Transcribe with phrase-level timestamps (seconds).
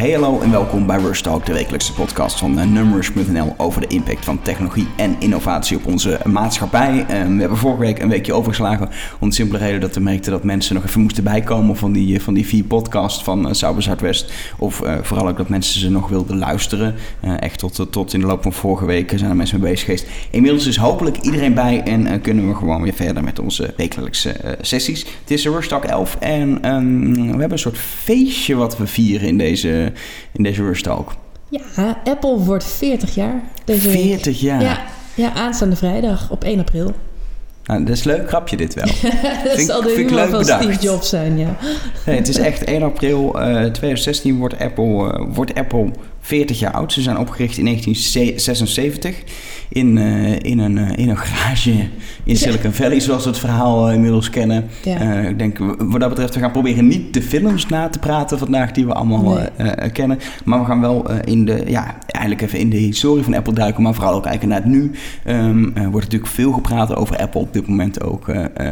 [0.00, 3.86] Hey hallo en welkom bij Rush Talk, de wekelijkse podcast van uh, Numbers.nl over de
[3.86, 6.92] impact van technologie en innovatie op onze maatschappij.
[6.92, 8.88] Uh, we hebben vorige week een weekje overgeslagen
[9.20, 12.22] om de simpele reden dat we merkten dat mensen nog even moesten bijkomen van die,
[12.22, 14.32] van die vier podcasts van uh, Sauber Zuidwest.
[14.58, 16.94] Of vooral ook dat mensen ze nog wilden luisteren.
[17.40, 20.06] echt tot, tot in de loop van vorige week zijn er mensen mee bezig geweest.
[20.30, 25.00] Inmiddels is hopelijk iedereen bij en kunnen we gewoon weer verder met onze wekelijkse sessies.
[25.00, 29.28] Het is Rush Talk 11 en um, we hebben een soort feestje wat we vieren
[29.28, 29.89] in deze
[30.32, 31.12] in deze Rush Talk.
[31.48, 34.34] Ja, Apple wordt 40 jaar deze 40 week.
[34.34, 34.62] jaar?
[34.62, 36.94] Ja, ja, aanstaande vrijdag op 1 april.
[37.64, 38.86] Nou, dat is leuk grapje dit wel.
[39.44, 40.62] dat vind, zal de humor van bedacht.
[40.62, 41.56] Steve Jobs zijn, ja.
[42.06, 45.90] Nee, het is echt 1 april uh, 2016 wordt Apple, uh, wordt Apple
[46.20, 46.92] 40 jaar oud.
[46.92, 49.22] Ze zijn opgericht in 1976
[49.70, 51.88] in, uh, in, een, uh, in een garage
[52.24, 54.68] in Silicon Valley, zoals we het verhaal uh, inmiddels kennen.
[54.84, 55.00] Ja.
[55.20, 58.72] ik denk, wat dat betreft, we gaan proberen niet de films na te praten vandaag
[58.72, 59.90] die we allemaal nee.
[59.90, 60.18] kennen.
[60.44, 63.82] Maar we gaan wel in de, ja, eigenlijk even in de historie van Apple duiken,
[63.82, 64.90] maar vooral ook kijken naar het nu.
[65.26, 68.24] Um, er wordt natuurlijk veel gepraat over Apple op dit moment ook.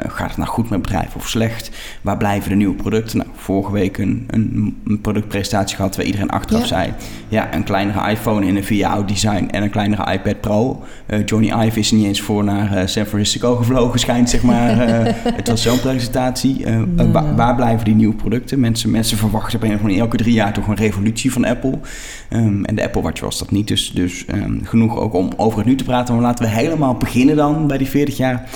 [0.07, 1.71] gaat het nou goed met bedrijf of slecht?
[2.03, 3.19] Waar blijven de nieuwe producten?
[3.19, 6.67] Nou, vorige week een, een, een productpresentatie gehad waar iedereen achteraf ja.
[6.67, 6.93] zei...
[7.29, 10.83] Ja, een kleinere iPhone in een oud design en een kleinere iPad Pro.
[11.07, 14.89] Uh, Johnny Ive is niet eens voor naar uh, San Francisco gevlogen, schijnt zeg maar.
[14.89, 16.65] Uh, het was zo'n presentatie.
[17.37, 18.61] Waar blijven die nieuwe producten?
[18.61, 21.79] Mensen, mensen verwachten of andere elke drie jaar toch een revolutie van Apple.
[22.31, 23.69] Um, en de Apple Watch was dat niet.
[23.69, 26.15] Dus, dus um, genoeg ook om over het nu te praten.
[26.15, 28.49] Maar laten we helemaal beginnen dan bij die 40 jaar.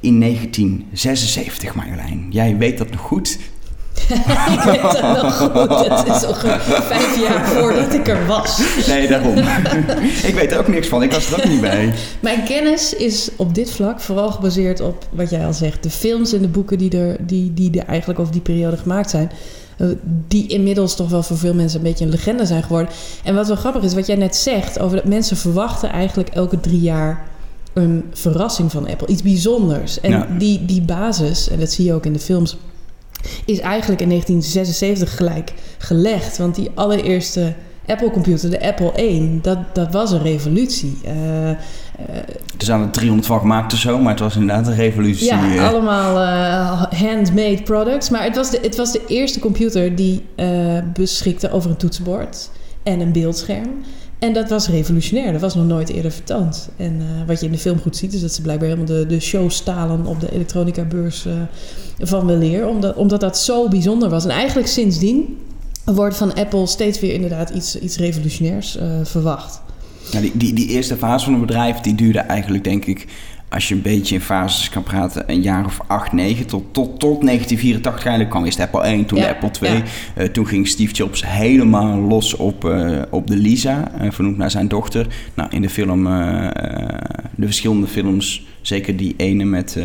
[0.00, 2.26] In 1976, Marjolein.
[2.30, 3.38] Jij weet dat nog goed.
[4.54, 5.88] Ik weet dat nog goed.
[5.88, 8.60] Het is al vijf jaar voordat ik er was.
[8.86, 9.38] Nee, daarom.
[10.30, 11.02] ik weet er ook niks van.
[11.02, 11.92] Ik was er ook niet bij.
[12.20, 15.82] Mijn kennis is op dit vlak vooral gebaseerd op wat jij al zegt.
[15.82, 19.10] De films en de boeken die er, die, die er eigenlijk over die periode gemaakt
[19.10, 19.30] zijn.
[20.28, 22.90] Die inmiddels toch wel voor veel mensen een beetje een legende zijn geworden.
[23.24, 26.60] En wat wel grappig is, wat jij net zegt, over dat mensen verwachten eigenlijk elke
[26.60, 27.28] drie jaar
[27.72, 29.06] een verrassing van Apple.
[29.06, 30.00] Iets bijzonders.
[30.00, 30.26] En Ja.
[30.38, 32.56] die, die basis, en dat zie je ook in de films,
[33.44, 36.38] is eigenlijk in 1976 gelijk gelegd.
[36.38, 37.54] Want die allereerste
[37.86, 40.98] Apple-computer, de Apple 1, dat, dat was een revolutie.
[41.04, 41.54] Uh, uh,
[42.58, 45.26] Er zijn er 300 van gemaakt of zo, maar het was inderdaad een revolutie.
[45.26, 45.68] ja, eh.
[45.68, 48.10] allemaal uh, handmade products.
[48.10, 52.50] Maar het was de, het was de eerste computer die uh, beschikte over een toetsenbord
[52.82, 53.82] en een beeldscherm.
[54.20, 55.32] En dat was revolutionair.
[55.32, 56.68] Dat was nog nooit eerder vertoond.
[56.76, 59.06] En uh, wat je in de film goed ziet, is dat ze blijkbaar helemaal de,
[59.06, 61.32] de show stalen op de elektronica-beurs uh,
[61.98, 62.68] van weleer.
[62.68, 64.24] Omdat, omdat dat zo bijzonder was.
[64.24, 65.38] En eigenlijk sindsdien
[65.84, 69.60] wordt van Apple steeds weer inderdaad iets, iets revolutionairs uh, verwacht.
[70.10, 73.06] Ja, die, die, die eerste fase van het bedrijf, die duurde eigenlijk denk ik
[73.50, 77.00] als je een beetje in fases kan praten, een jaar of 8, 9 tot, tot,
[77.00, 79.72] tot 1984 eigenlijk kwam eerst Apple 1, toen Ja, de Apple 2.
[79.72, 79.82] ja.
[80.18, 84.50] Uh, toen ging Steve Jobs helemaal los op, uh, op de Lisa, uh, vernoemd naar
[84.50, 85.06] zijn dochter.
[85.34, 86.04] Nou, in de film,
[87.34, 89.78] de verschillende films, zeker die ene met,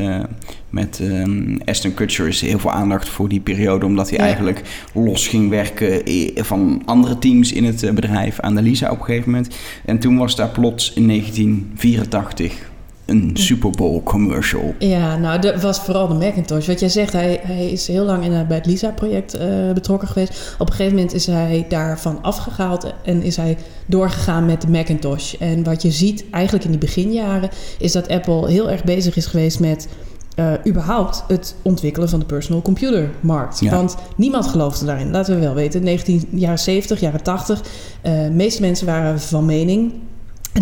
[0.70, 4.24] met um, Aston Kutcher, is heel veel aandacht voor die periode, omdat hij Ja.
[4.24, 4.62] eigenlijk
[4.94, 6.02] los ging werken
[6.46, 9.56] van andere teams in het bedrijf aan de Lisa op een gegeven moment.
[9.86, 12.74] En toen was daar plots in 1984
[13.06, 14.74] een Super Bowl commercial.
[14.80, 16.68] Ja, nou, dat was vooral de Macintosh.
[16.68, 20.08] Wat jij zegt, hij, hij is heel lang in, uh, bij het LISA-project uh, betrokken
[20.08, 20.56] geweest.
[20.60, 25.34] Op een gegeven moment is hij daarvan afgehaald en is hij doorgegaan met de Macintosh.
[25.34, 27.50] En wat je ziet eigenlijk in die beginjaren
[27.80, 29.88] is dat Apple heel erg bezig is geweest met
[30.36, 33.60] uh, überhaupt het ontwikkelen van de personal computer markt.
[33.60, 33.72] Ja.
[33.72, 35.84] Want niemand geloofde daarin, laten we wel weten.
[35.84, 37.62] 19 jaren 70, jaren 80.
[38.02, 39.94] De meeste mensen waren van mening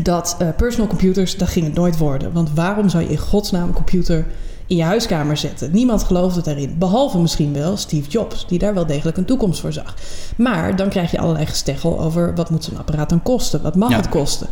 [0.01, 2.31] dat uh, personal computers, dat ging het nooit worden.
[2.33, 4.25] Want waarom zou je in godsnaam een computer
[4.67, 5.71] in je huiskamer zetten?
[5.71, 6.75] Niemand geloofde daarin.
[6.77, 9.95] Behalve misschien wel Steve Jobs, die daar wel degelijk een toekomst voor zag.
[10.37, 13.61] Maar dan krijg je allerlei gesteggel over wat moet zo'n apparaat dan kosten?
[13.61, 13.95] Wat mag Ja.
[13.95, 14.47] het kosten?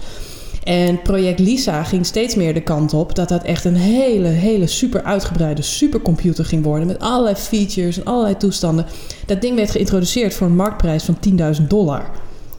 [0.63, 4.68] En project Lisa ging steeds meer de kant op dat dat echt een hele, hele
[4.68, 6.88] super uitgebreide supercomputer ging worden.
[6.88, 8.85] Met allerlei features en allerlei toestanden.
[9.25, 11.18] Dat ding werd geïntroduceerd voor een marktprijs van
[11.62, 12.10] 10.000 dollar.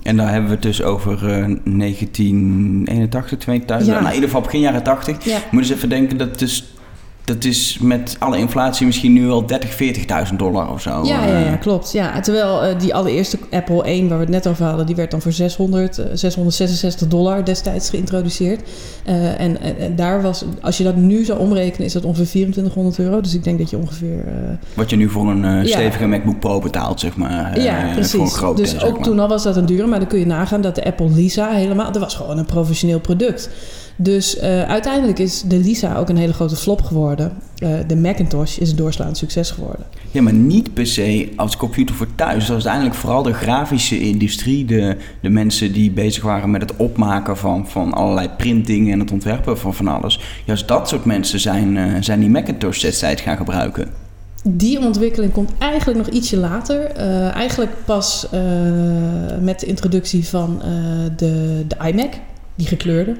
[0.02, 3.90] En daar hebben we het dus over uh, 1981, 2000.
[3.90, 3.94] Ja.
[3.94, 5.24] Nou, in ieder geval begin jaren 80.
[5.24, 5.38] Ja.
[5.50, 6.74] Moet eens even denken, dat is,
[7.24, 9.70] dat is met alle inflatie misschien nu wel 30,
[10.30, 10.90] 40.000 dollar of zo.
[11.04, 11.92] Ja, ja, ja Uh, klopt.
[11.92, 15.10] Ja, terwijl uh, die allereerste Apple 1, waar we het net over hadden, die werd
[15.10, 18.60] dan voor 600, uh, 666 dollar destijds geïntroduceerd.
[19.08, 19.58] Uh, en,
[19.96, 23.20] daar was, als je dat nu zou omrekenen, is dat ongeveer 2400 euro.
[23.20, 24.24] Dus ik denk dat je ongeveer.
[24.74, 25.64] Wat je nu voor een Ja.
[25.64, 27.60] stevige MacBook Pro betaalt, zeg maar.
[27.60, 28.32] ja, Voor een precies.
[28.34, 29.02] grote, Dus ook maar.
[29.02, 31.50] toen al was dat een dure, maar dan kun je nagaan dat de Apple Lisa
[31.50, 33.50] helemaal, dat was gewoon een professioneel product.
[33.96, 37.32] Dus uh, uiteindelijk is de Lisa ook een hele grote flop geworden.
[37.62, 39.86] Uh, de Macintosh is een doorslaand succes geworden.
[40.10, 42.46] Ja, maar niet per se als computer voor thuis.
[42.46, 46.76] Dat was uiteindelijk vooral de grafische industrie, de, de mensen die bezig waren met het
[46.76, 50.20] opmaken van, van allerlei printingen en het ontwerpen van van alles.
[50.44, 53.88] Juist dat soort mensen zijn, uh, zijn die Macintosh destijds gaan gebruiken.
[54.44, 56.96] Die ontwikkeling komt eigenlijk nog ietsje later.
[56.96, 58.40] Uh, eigenlijk pas uh,
[59.40, 60.68] met de introductie van uh,
[61.16, 62.12] de, de iMac,
[62.54, 63.16] die gekleurde.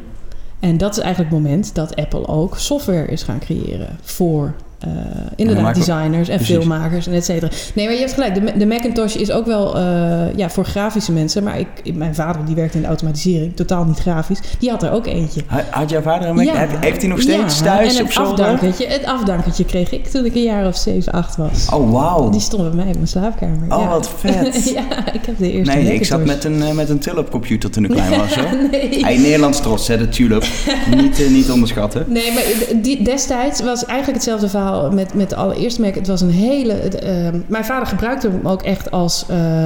[0.63, 4.55] En dat is eigenlijk het moment dat Apple ook software is gaan creëren voor
[4.87, 4.93] uh,
[5.37, 6.57] inderdaad designers en Precies.
[6.57, 7.49] filmmakers en et cetera.
[7.75, 8.35] Nee, maar je hebt gelijk.
[8.35, 11.43] De, de Macintosh is ook wel uh, ja, voor grafische mensen.
[11.43, 14.41] Maar ik, mijn vader die werkte in de automatisering, totaal niet grafisch.
[14.59, 15.43] Die had er ook eentje.
[15.71, 16.45] Had jouw vader een Mac?
[16.45, 16.67] Ja.
[16.81, 20.35] Heeft hij nog steeds ja, thuis en op afdankertje, Het afdankertje kreeg ik toen ik
[20.35, 21.69] een jaar of 7, 8 was.
[21.73, 22.31] Oh, wauw.
[22.31, 23.77] Die stond bij mij in mijn slaapkamer.
[23.77, 24.65] Oh, wat vet.
[24.75, 25.95] ja, ik heb de eerste Nee, Macintosh.
[25.95, 28.35] ik zat met een, uh, met een Tulip computer toen ik klein was.
[28.35, 28.69] Hoor.
[28.71, 29.05] nee.
[29.05, 30.45] Hey, Nederlands trots, hè, de Tulip.
[31.01, 32.05] niet, niet onderschatten.
[32.09, 32.43] Nee, maar
[32.83, 35.95] die, destijds was eigenlijk hetzelfde verhaal met, met de allereerste Mac.
[35.95, 36.75] Het was een hele...
[36.75, 39.27] Uh, mijn vader gebruikte hem ook echt als...
[39.31, 39.65] Uh,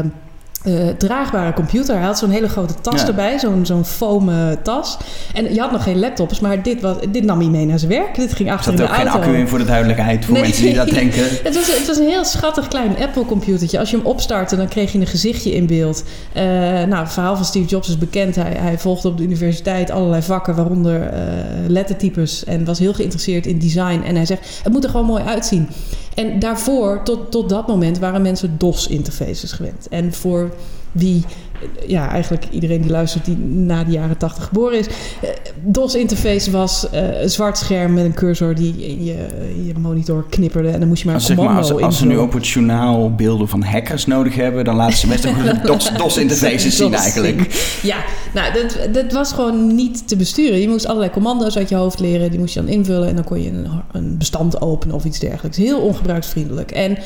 [0.67, 1.97] uh, draagbare computer.
[1.97, 3.07] Hij had zo'n hele grote tas ja.
[3.07, 4.31] erbij, zo'n zo'n foam
[4.63, 4.97] tas.
[5.35, 7.91] En je had nog geen laptops, maar dit, was, dit nam hij mee naar zijn
[7.91, 8.15] werk.
[8.15, 9.01] Dit ging achter in de auto.
[9.01, 10.43] Er zat ook geen accu in voor de duidelijkheid, voor nee.
[10.43, 11.25] mensen die dat denken.
[11.43, 13.79] het, was, het was een heel schattig klein Apple-computertje.
[13.79, 16.05] Als je hem opstartte, dan kreeg je een gezichtje in beeld.
[16.37, 18.35] Uh, nou, het verhaal van Steve Jobs is bekend.
[18.35, 21.11] Hij, hij volgde op de universiteit allerlei vakken, waaronder
[21.67, 22.45] lettertypes.
[22.45, 24.03] En was heel geïnteresseerd in design.
[24.07, 25.69] En hij zegt, het moet er gewoon mooi uitzien.
[26.17, 29.89] En daarvoor, tot, tot dat moment, waren mensen DOS-interfaces gewend.
[29.89, 30.55] En voor
[30.93, 31.25] wie,
[31.87, 34.87] ja, eigenlijk iedereen die luistert die na de jaren 80 geboren is.
[35.63, 39.15] DOS-interface was uh, een zwart scherm met een cursor die je,
[39.65, 40.69] je monitor knipperde.
[40.69, 42.49] En dan moest je maar een commando zeg maar, als, als ze nu op het
[42.49, 47.79] journaal beelden van hackers nodig hebben, dan laten ze best ook DOS-interfaces zien eigenlijk.
[47.83, 47.97] Ja,
[48.35, 50.61] nou, dat, dat was gewoon niet te besturen.
[50.61, 52.31] Je moest allerlei commando's uit je hoofd leren.
[52.31, 55.19] Die moest je dan invullen en dan kon je een, een bestand openen of iets
[55.19, 55.57] dergelijks.
[55.57, 56.71] Heel ongebruiksvriendelijk.
[56.71, 56.99] En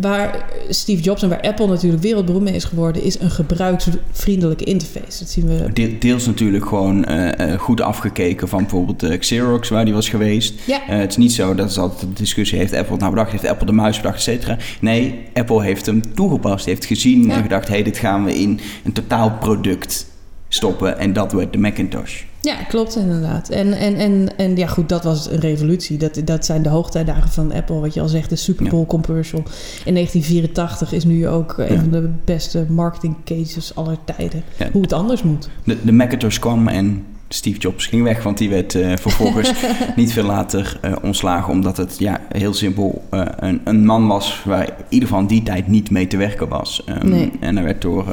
[0.00, 5.18] waar Steve Jobs en waar Apple natuurlijk wereldberoemd mee is geworden, is een gebruiksvriendelijke interface.
[5.18, 5.72] Dat zien we.
[5.72, 10.08] De, deels natuurlijk gewoon uh, uh, goed afgekeken van bijvoorbeeld uh, Xerox, waar die was
[10.08, 10.54] geweest.
[10.66, 10.80] Ja.
[10.84, 13.30] het is niet zo dat is altijd de discussie: heeft Apple nou bedacht?
[13.30, 14.56] Heeft Apple de muis bedacht, et cetera?
[14.80, 17.34] Nee, Apple heeft hem toegepast, heeft gezien ja.
[17.34, 20.06] en gedacht: hé, hey, dit gaan we in een totaalproduct
[20.48, 20.98] stoppen.
[20.98, 22.22] En dat werd de Macintosh.
[22.40, 23.48] Ja, klopt inderdaad.
[23.48, 25.98] En, en, en, en ja, goed, dat was een revolutie.
[25.98, 28.86] Dat, dat zijn de hoogtijdagen van Apple, wat je al zegt, de Super Bowl ja.
[28.86, 29.42] commercial.
[29.84, 31.66] In 1984 is nu ook ja.
[31.66, 34.42] een van de beste marketing cases aller tijden.
[34.58, 34.68] Ja.
[34.72, 35.48] Hoe het anders moet.
[35.64, 39.52] De, de Macintosh kwam en Steve Jobs ging weg, want die werd uh, vervolgens
[39.96, 44.42] niet veel later uh, ontslagen, omdat het ja, heel simpel uh, een, een, man was
[44.44, 46.82] waar in ieder geval die tijd niet mee te werken was.
[46.88, 47.30] Um, nee.
[47.40, 48.04] En hij werd door,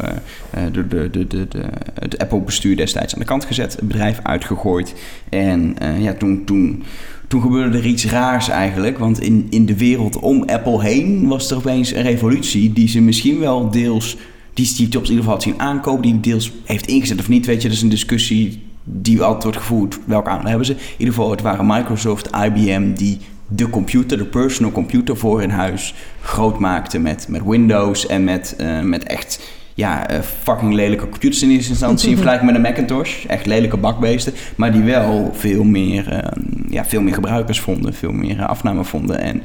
[0.71, 1.63] door de, de, de, de,
[2.00, 4.94] het Apple-bestuur destijds aan de kant gezet, het bedrijf uitgegooid.
[5.29, 6.45] En ja, toen.
[6.45, 6.83] toen
[7.27, 8.97] toen gebeurde er iets raars eigenlijk.
[8.97, 13.01] Want in, in de wereld om Apple heen was er opeens een revolutie die ze
[13.01, 14.17] misschien wel deels
[14.53, 17.45] die Steve Jobs in ieder geval had zien aankopen, die deels heeft ingezet of niet,
[17.45, 20.00] weet je, dat is een discussie die altijd wordt gevoerd.
[20.06, 20.74] Welke aandeel hebben ze?
[20.74, 25.50] In ieder geval, het waren Microsoft, IBM die de computer, de personal computer voor in
[25.50, 31.10] huis groot maakten met, met Windows en met, uh, met echt ja, uh, fucking lelijke
[31.10, 32.10] computers in eerste instantie.
[32.10, 33.26] in vergelijking met een Macintosh.
[33.26, 34.34] Echt lelijke bakbeesten.
[34.56, 37.94] Maar die wel veel meer, uh, ja, veel meer gebruikers vonden.
[37.94, 39.20] Veel meer uh, afname vonden.
[39.20, 39.42] En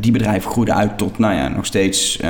[0.00, 2.20] die bedrijven groeiden uit tot, nou ja, nog steeds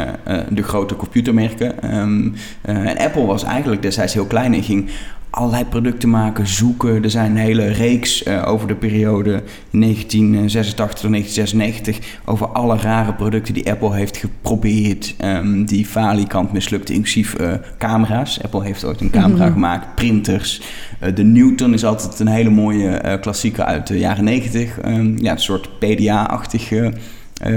[0.48, 1.98] de grote computermerken.
[1.98, 4.90] Um, en Apple was eigenlijk destijds heel klein en ging
[5.36, 7.02] allerlei producten maken, zoeken.
[7.02, 13.14] Er zijn een hele reeks uh, over de periode 1986 tot 1996 over alle rare
[13.14, 18.42] producten die Apple heeft geprobeerd, um, die falikant mislukte, inclusief uh, camera's.
[18.42, 19.52] Apple heeft ooit een camera mm-hmm.
[19.52, 20.60] gemaakt, printers.
[21.02, 24.84] Uh, de Newton is altijd een hele mooie klassieker uit de jaren 90.
[24.84, 26.68] Um, ja, een soort PDA-achtig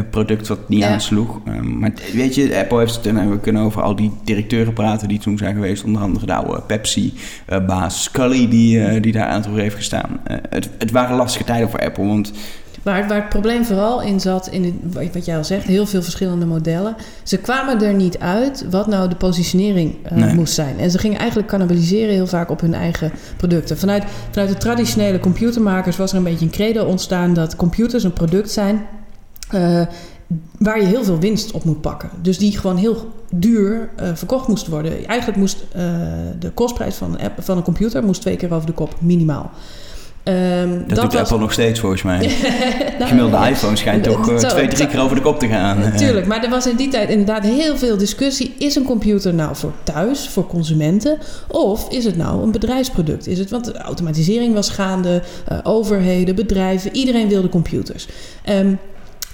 [0.09, 0.89] product wat niet ja.
[0.89, 1.39] aansloeg.
[1.47, 5.07] Um, maar weet je, Apple heeft het, en we kunnen over al die directeuren praten
[5.07, 5.83] die toen zijn geweest.
[5.83, 10.19] Onder andere de oude Pepsi-baas uh, Scully, die, uh, die daar aan toe heeft gestaan.
[10.49, 12.31] het, het waren lastige tijden voor Apple, want...
[12.83, 16.01] Waar, waar het probleem vooral in zat, in het, wat jij al zegt, heel veel
[16.01, 16.95] verschillende modellen.
[17.23, 20.33] Ze kwamen er niet uit wat nou de positionering nee.
[20.33, 20.79] moest zijn.
[20.79, 23.77] En ze gingen eigenlijk cannibaliseren heel vaak op hun eigen producten.
[23.77, 28.13] Vanuit, vanuit de traditionele computermakers was er een beetje een credo ontstaan dat computers een
[28.13, 28.81] product zijn
[29.53, 29.81] uh,
[30.57, 32.09] waar je heel veel winst op moet pakken.
[32.21, 35.05] Dus die gewoon heel duur uh, verkocht moest worden.
[35.05, 35.83] Eigenlijk moest uh,
[36.39, 39.51] de kostprijs van een, app, van een computer moest twee keer over de kop, minimaal.
[40.23, 42.17] Um, dat, doet Apple nog steeds volgens mij.
[42.97, 45.79] nou, Gemiddelde iPhone schijnt toch twee, drie keer over de kop te gaan.
[45.79, 48.55] Natuurlijk, maar er was in die tijd inderdaad heel veel discussie.
[48.57, 51.17] Is een computer nou voor thuis, voor consumenten?
[51.47, 53.27] Of is het nou een bedrijfsproduct?
[53.27, 58.07] Is het, want de automatisering was gaande, uh, overheden, bedrijven, iedereen wilde computers.
[58.49, 58.79] Um,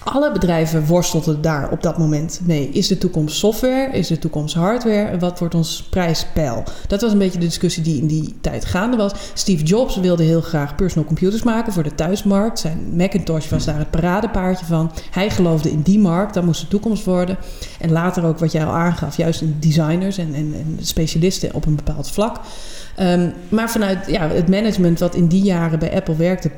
[0.06, 2.70] alle bedrijven worstelden daar op dat moment mee.
[2.70, 3.92] Is de toekomst software?
[3.92, 5.18] Is de toekomst hardware?
[5.18, 6.64] Wat wordt ons prijspeil?
[6.88, 9.12] Dat was een beetje de discussie die in die tijd gaande was.
[9.34, 12.60] Steve Jobs wilde heel graag personal computers maken voor de thuismarkt.
[12.60, 14.92] Zijn Macintosh was daar het paradepaardje van.
[15.12, 17.38] Hij geloofde in die markt, dat moest de toekomst worden.
[17.80, 21.66] En later ook wat jij al aangaf, juist in designers en, en, en specialisten op
[21.66, 22.40] een bepaald vlak.
[23.00, 26.52] Um, maar vanuit ja, het management wat in die jaren bij Apple werkte,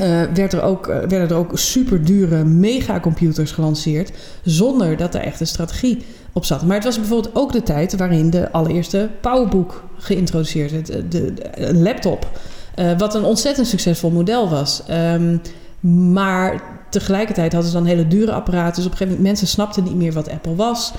[0.00, 4.12] uh, werd er ook, uh, werden er ook super dure megacomputers gelanceerd.
[4.42, 6.62] zonder dat er echt een strategie op zat.
[6.62, 10.86] Maar het was bijvoorbeeld ook de tijd waarin de allereerste PowerBook geïntroduceerd werd.
[10.86, 12.30] De, de, een laptop.
[12.76, 14.82] Uh, wat een ontzettend succesvol model was.
[14.90, 15.40] Um,
[15.80, 18.74] maar tegelijkertijd hadden ze dan hele dure apparaten.
[18.74, 20.92] Dus op een gegeven moment mensen snapten niet meer wat Apple was.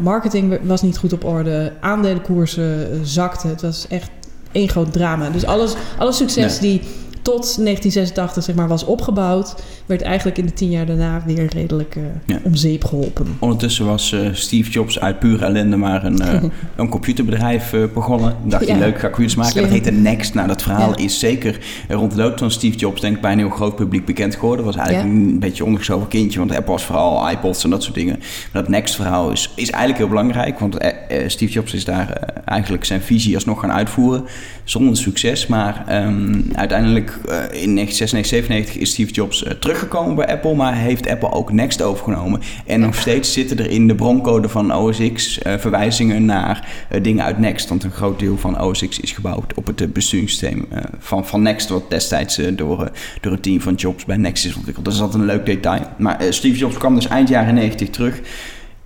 [0.00, 1.72] marketing was niet goed op orde.
[1.80, 3.48] Aandelenkoersen zakten.
[3.48, 4.10] Het was echt
[4.52, 5.30] één groot drama.
[5.30, 6.80] Dus alles, alle succes die
[7.22, 9.54] tot 1986 zeg maar, was opgebouwd,
[9.88, 13.26] werd eigenlijk in de tien jaar daarna weer redelijk uh, om zeep geholpen.
[13.38, 16.42] Ondertussen was uh, Steve Jobs uit pure ellende maar een, uh,
[16.76, 18.36] een computerbedrijf begonnen.
[18.44, 19.52] Dacht hij, leuk, ga computers maken.
[19.52, 19.64] Slim.
[19.64, 20.34] Dat heette Next.
[20.34, 23.38] Nou, dat verhaal is zeker rond de dood van Steve Jobs denk ik bij een
[23.38, 24.64] heel groot publiek bekend geworden.
[24.64, 28.18] Was eigenlijk een beetje ondergeschoven kindje, want Apple was vooral iPods en dat soort dingen.
[28.18, 30.76] Maar dat Next verhaal is, is eigenlijk heel belangrijk, want
[31.26, 34.24] Steve Jobs is daar eigenlijk zijn visie alsnog gaan uitvoeren.
[34.64, 37.10] Zonder succes, maar um, uiteindelijk
[37.50, 41.82] in 1996, 97 is Steve Jobs uh, teruggekomen bij Apple, maar heeft Apple ook Next
[41.82, 42.40] overgenomen.
[42.66, 46.68] En nog steeds zitten er in de broncode van OS X uh, verwijzingen naar
[47.02, 47.68] dingen uit Next.
[47.68, 50.68] Want een groot deel van OS X is gebouwd op het besturingssysteem
[50.98, 54.84] van, van Next, wat destijds door, door het team van Jobs bij Next is ontwikkeld.
[54.84, 55.82] Dat is altijd een leuk detail.
[55.96, 58.20] Maar Steve Jobs kwam dus eind jaren 90 terug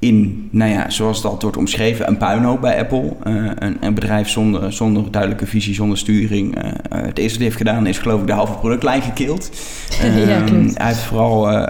[0.02, 3.16] in, nou ja, zoals het altijd wordt omschreven, een puinhoop bij Apple.
[3.26, 6.64] Uh, een, een, bedrijf zonder, zonder duidelijke visie, zonder sturing.
[6.64, 9.50] Uh, het eerste hij heeft gedaan is geloof ik de halve productlijn gekild.
[10.04, 11.66] Uh, ja, ehm, hij heeft vooral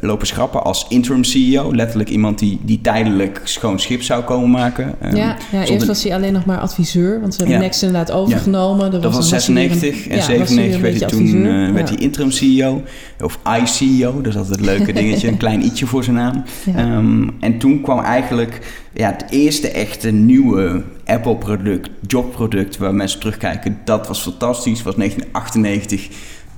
[0.00, 1.74] lopen schrappen als interim CEO.
[1.74, 4.94] Letterlijk iemand die, die tijdelijk schoon schip zou komen maken.
[5.04, 7.62] Um, ja, ja eerst was hij alleen nog maar adviseur, want ze hebben ja.
[7.62, 8.92] Next inderdaad overgenomen.
[8.92, 8.98] Ja.
[8.98, 12.82] Dat was 96 en 97 werd hij toen werd hij interim CEO.
[13.20, 16.44] Of I-CEO, dat is altijd een leuke dingetje, een klein ietsje voor zijn naam.
[16.76, 18.58] Um, en toen toen kwam eigenlijk
[18.92, 23.78] ja, het eerste echte nieuwe Apple-product, jobproduct, waar mensen terugkijken.
[23.84, 26.08] Dat was fantastisch, was 1998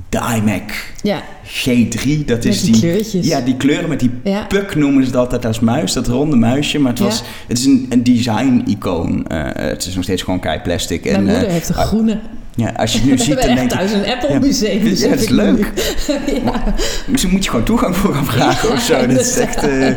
[0.08, 1.22] de iMac ja.
[1.44, 2.24] G3.
[2.24, 3.26] Dat is die, kleurtjes.
[3.26, 4.44] Ja, die kleuren met die ja.
[4.44, 6.78] puck noemen ze het altijd als muis, dat ronde muisje.
[6.78, 9.26] Maar het, was, het is een, een design-icoon.
[9.32, 11.04] Uh, het is nog steeds gewoon kei plastic.
[11.04, 12.20] Mijn en, moeder uh, heeft een groene.
[12.60, 13.76] Ja, als je nu ziet, dan denk je...
[13.76, 14.86] thuis een Apple-museum.
[14.86, 15.72] Ja, dat is leuk.
[16.44, 16.74] ja.
[17.06, 19.06] misschien moet je gewoon toegang voor gaan vragen of zo.
[19.06, 19.66] dat is echt...
[19.66, 19.88] Uh...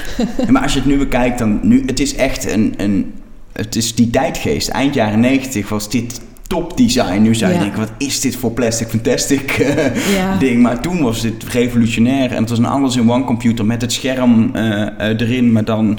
[0.52, 1.60] maar als je het nu bekijkt, dan...
[1.62, 2.74] Nu, het is echt een...
[2.76, 3.12] een
[3.52, 4.68] het is die tijdgeest.
[4.68, 7.22] Eind jaren 90 was dit topdesign.
[7.22, 10.36] Nu zou je denken, wat is dit voor plastic fantastic uh, ja.
[10.38, 10.62] ding.
[10.62, 12.30] Maar toen was dit revolutionair.
[12.30, 15.52] En het was een alles in one computer met het scherm uh, uh, erin.
[15.52, 15.98] Maar dan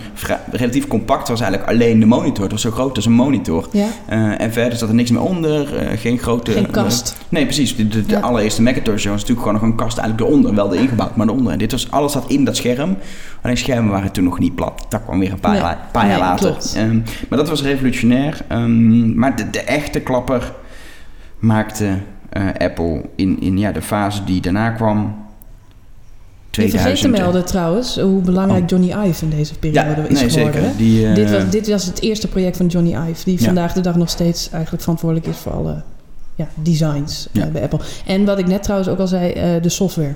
[0.51, 2.43] relatief compact was eigenlijk alleen de monitor.
[2.43, 3.69] Het was zo groot als een monitor.
[3.71, 3.87] Ja.
[4.37, 5.67] en verder zat er niks meer onder.
[5.97, 6.51] geen grote...
[6.51, 7.17] Geen kast.
[7.29, 7.75] nee, precies.
[7.75, 10.55] De, de, de allereerste Macintosh was natuurlijk gewoon nog een kast eigenlijk eronder.
[10.55, 11.51] Wel ingebouwd, maar eronder.
[11.51, 12.97] En dit was, alles zat in dat scherm.
[13.41, 14.85] Alleen schermen waren toen nog niet plat.
[14.89, 15.75] Dat kwam weer een paar, nee.
[15.91, 16.57] paar jaar later.
[16.77, 18.37] Um, maar dat was revolutionair.
[18.51, 20.38] Um, maar de, de echte klapper
[21.39, 21.97] maakte
[22.37, 25.27] uh, Apple in, in ja, de fase die daarna kwam.
[26.49, 26.71] 2000.
[26.71, 28.69] Je vergeet te melden trouwens hoe belangrijk oh.
[28.69, 30.61] Johnny Ive in deze periode ja, is nee, geworden.
[30.61, 30.77] Zeker.
[30.77, 33.45] Die, uh, dit, was, dit was het eerste project van Johnny Ive, die ja.
[33.45, 35.83] vandaag de dag nog steeds eigenlijk verantwoordelijk is voor alle
[36.35, 37.79] ja, designs bij Apple.
[38.05, 40.13] En wat ik net trouwens ook al zei, de software.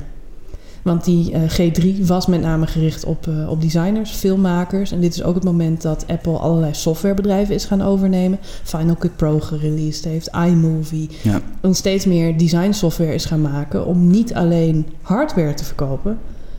[0.83, 4.91] Want die uh, G3 was met name gericht op, uh, op designers, filmmakers.
[4.91, 8.39] En dit is ook het moment dat Apple allerlei softwarebedrijven is gaan overnemen.
[8.63, 11.09] Final Cut Pro gereleased heeft, iMovie.
[11.21, 11.41] Ja.
[11.61, 16.17] En steeds meer design software is gaan maken om niet alleen hardware te verkopen,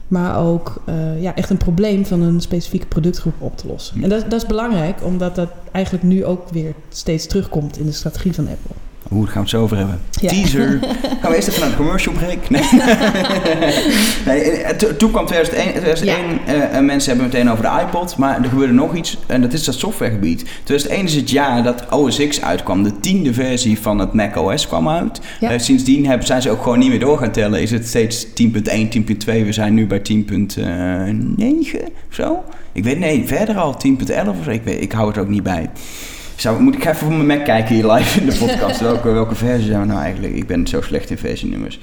[0.09, 4.03] maar ook uh, ja, echt een probleem van een specifieke productgroep op te lossen.
[4.03, 7.93] En dat, dat is belangrijk, omdat dat eigenlijk nu ook weer steeds terugkomt in de
[7.93, 8.77] strategie van Apple.
[9.09, 10.01] Hoe gaan we het zo over hebben?
[10.11, 10.29] Ja.
[10.29, 10.79] Teaser.
[11.21, 12.51] gaan we eerst even naar de commercial break?
[12.51, 12.63] Nee.
[14.27, 15.71] nee eh, toen kwam 2001.
[15.71, 16.73] 2001 ja.
[16.73, 18.17] uh, mensen hebben meteen over de iPod.
[18.17, 19.19] Maar er gebeurde nog iets.
[19.27, 20.45] En dat is dat softwaregebied.
[20.65, 22.83] 2001 is het jaar dat OS X uitkwam.
[22.83, 25.21] De tiende versie van het Mac OS kwam uit.
[25.41, 25.53] Ja.
[25.53, 27.63] Uh, sindsdien hebben, zijn ze ook gewoon niet meer door gaan tellen.
[27.63, 29.25] Is het steeds 10.1, 10.2.
[29.25, 30.15] We zijn nu bij 10.9
[32.09, 32.45] of zo.
[32.73, 34.51] Ik weet nee, verder al 10.11 of zo.
[34.51, 35.71] Ik, weet, ik hou het ook niet bij.
[36.37, 38.81] Zou, moet ik even op mijn Mac kijken hier live in de podcast.
[38.81, 40.35] welke, welke versie zijn we nou eigenlijk?
[40.35, 41.81] Ik ben zo slecht in versienummers.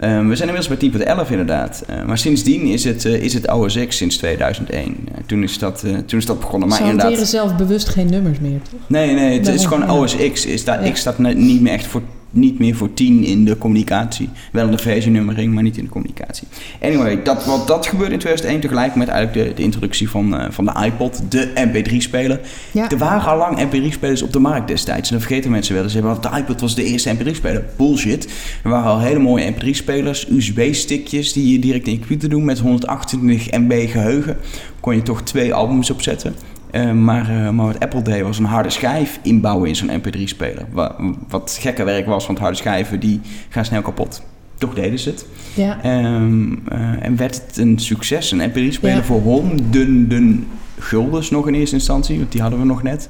[0.00, 1.84] Um, we zijn inmiddels bij 10.11 inderdaad.
[1.90, 4.86] Uh, maar sindsdien is het, uh, is het OS X sinds 2001.
[4.88, 6.68] Uh, toen, is dat, toen is dat begonnen.
[6.68, 8.80] Maar Ze hanteren zelf bewust geen nummers meer, toch?
[8.86, 10.46] Nee, nee, het is gewoon OS X.
[10.46, 10.90] Is ja.
[10.90, 12.02] X staat niet meer echt voor
[12.36, 14.28] niet meer voor 10 in de communicatie.
[14.52, 16.48] Wel de versienummering, maar niet in de communicatie.
[16.80, 20.46] Anyway, dat, wat, dat gebeurde in 2001 tegelijk met eigenlijk de, de introductie van, uh,
[20.50, 22.40] van de iPod, de MP3-speler.
[22.72, 22.90] Ja.
[22.90, 25.10] Er waren al lang MP3-spelers op de markt destijds.
[25.10, 25.94] En dat vergeten mensen wel eens.
[25.94, 27.64] Want de iPod was de eerste MP3-speler.
[27.76, 28.28] Bullshit.
[28.62, 32.58] Er waren al hele mooie MP3-spelers, USB-stickjes die je direct in je computer doen met
[32.58, 34.36] 128 MB geheugen.
[34.80, 36.34] Kon je toch twee albums opzetten.
[36.76, 40.66] Uh, maar, uh, maar wat Apple deed was een harde schijf inbouwen in zo'n MP3-speler.
[40.70, 40.94] Wat,
[41.28, 44.22] wat gekke werk was, want harde schijven die gaan snel kapot.
[44.58, 45.26] Toch deden ze het.
[45.54, 46.04] Ja.
[46.04, 48.30] Um, uh, en werd het een succes.
[48.30, 49.02] Een MP3-speler ja.
[49.02, 50.46] voor honderden
[50.78, 52.18] guldens nog in eerste instantie.
[52.18, 53.08] Want die hadden we nog net.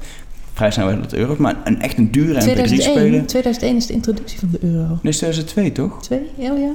[0.53, 1.35] Vrij snel werd het euro.
[1.37, 3.25] Maar een, echt een dure MP3-speler.
[3.25, 4.99] 2001 is de introductie van de euro.
[5.01, 6.01] Nee, 2002 toch?
[6.03, 6.21] Twee?
[6.35, 6.71] Ja, ja.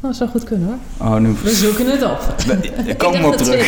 [0.00, 1.08] Nou, dat zou goed kunnen hoor.
[1.08, 1.34] Oh, nu...
[1.42, 2.34] We zoeken het op.
[2.86, 3.66] Ik kom op terug.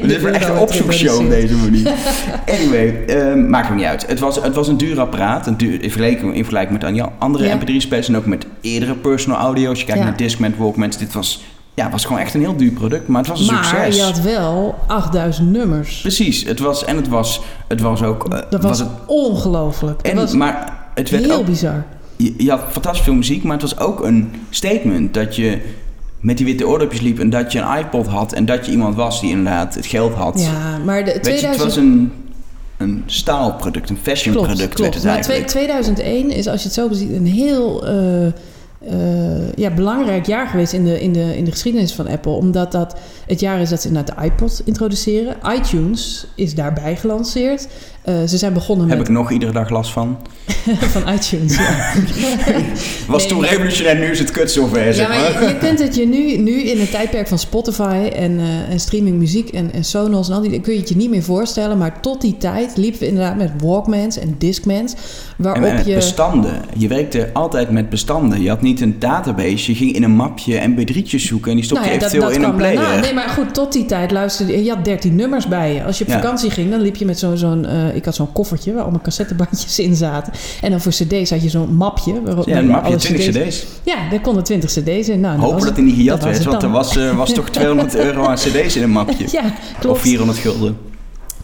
[0.00, 1.92] Dit is echt een opzoekshow op deze manier.
[2.58, 4.06] anyway, uh, maakt me niet uit.
[4.06, 5.46] Het was, het was een duur apparaat.
[5.46, 7.58] Een duur, in, vergelijking, in vergelijking met andere ja.
[7.58, 9.68] MP3-spelers en ook met eerdere personal audio.
[9.68, 10.06] Als je kijkt ja.
[10.06, 13.08] naar Discman, Walkmans, dit was, ja, was gewoon echt een heel duur product.
[13.08, 13.80] Maar het was een maar succes.
[13.80, 16.00] Maar je had wel 8000 nummers.
[16.00, 16.44] Precies.
[16.44, 18.32] Het was, en het was, het was ook...
[18.32, 20.02] Uh, dat was, het, ongelooflijk.
[20.02, 21.84] En, was maar het werd heel ook, bizar.
[22.16, 25.58] Je, je had fantastisch veel muziek, maar het was ook een statement dat je
[26.20, 28.96] met die witte oordopjes liep en dat je een iPod had en dat je iemand
[28.96, 30.40] was die inderdaad het geld had.
[30.40, 31.40] Ja, maar de, Weet 2000...
[31.40, 32.12] je, het was een,
[32.76, 34.80] een staalproduct, een fashion klopt, product klopt.
[34.80, 35.46] werd het maar eigenlijk.
[35.46, 38.32] 2001 is, als je het zo beziet, een heel uh,
[38.92, 42.32] uh, ja, belangrijk jaar geweest in de, in, de, in de geschiedenis van Apple.
[42.32, 45.36] Omdat dat het jaar is dat ze inderdaad de iPod introduceren.
[45.56, 47.68] iTunes is daarbij gelanceerd.
[48.08, 49.08] Uh, ze zijn begonnen Heb met...
[49.08, 50.18] ik nog iedere dag last van.
[50.94, 51.92] van iTunes, ja.
[53.08, 55.42] Was Nee, toen maar- revolutionair, nu is het kutsoftware, Ja, zeg maar maar.
[55.42, 58.80] je, je kunt het je nu, nu in het tijdperk van Spotify en, eh, en
[58.80, 61.78] streaming muziek en, en Sonos en al die kun je het je niet meer voorstellen.
[61.78, 64.92] Maar tot die tijd liepen we inderdaad met Walkmans en Discmans.
[64.92, 64.98] En
[65.36, 65.94] Waarop met je...
[65.94, 66.62] bestanden.
[66.76, 68.42] Je werkte altijd met bestanden.
[68.42, 69.70] Je had niet een database.
[69.70, 72.32] Je ging in een mapje mp3'tjes zoeken en die stopte Nou ja, dat, eventueel dat
[72.32, 72.76] in een player.
[72.76, 73.00] daarna.
[73.00, 74.64] Nee, maar goed, tot die tijd luisterde je.
[74.64, 75.84] Je had 13 nummers bij je.
[75.84, 76.16] Als je op Ja.
[76.20, 77.36] vakantie ging, dan liep je met zo'n...
[77.36, 80.32] zo'n eh, ik had zo'n koffertje waar allemaal cassettebandjes in zaten.
[80.60, 82.12] En dan voor cd's had je zo'n mapje.
[82.44, 83.64] Ja, een mapje, alle 20 cd's.
[83.82, 85.20] Ja, daar konden 20 cd's in.
[85.20, 87.94] Nou, Hopen dat het- hij niet gejat werd, want er was, eh, was toch 200
[87.96, 89.24] euro aan cd's in een mapje.
[89.30, 89.42] Ja,
[89.80, 89.96] klopt.
[89.96, 90.76] Of 400 gulden.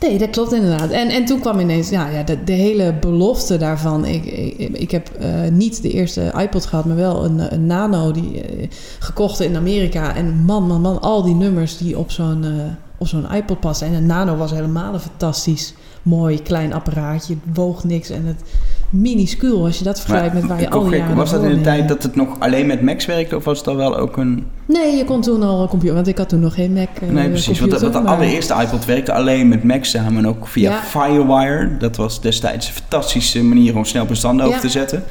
[0.01, 0.91] Nee, dat klopt inderdaad.
[0.91, 4.05] En, en toen kwam ineens ja, ja, de, de hele belofte daarvan.
[4.05, 8.13] Ik, ik, ik heb eh, niet de eerste iPod gehad, maar wel een, een Nano
[8.13, 10.15] die eh, gekocht in Amerika.
[10.15, 12.51] En man, man, man, al die nummers die op zo'n eh,
[12.99, 13.87] op zo'n iPod passen.
[13.87, 17.37] En een Nano was helemaal een fantastisch mooi klein apparaatje.
[17.45, 18.43] Het woog niks en het
[18.91, 21.61] minuscuul als je dat vergelijkt met waar je al die jaren was dat in de
[21.61, 24.47] tijd dat het nog alleen met Macs werkte of was het al wel ook een...
[24.67, 27.09] Nee, je kon toen al een computer, want ik had toen nog geen Mac eh,
[27.09, 27.47] Nee, precies.
[27.47, 30.47] Want de, computer, want de maar- allereerste iPod werkte alleen met Macs samen en ook
[30.47, 30.81] via Ja.
[30.83, 31.77] Firewire.
[31.79, 35.03] Dat was destijds een fantastische manier om snel bestanden over te zetten.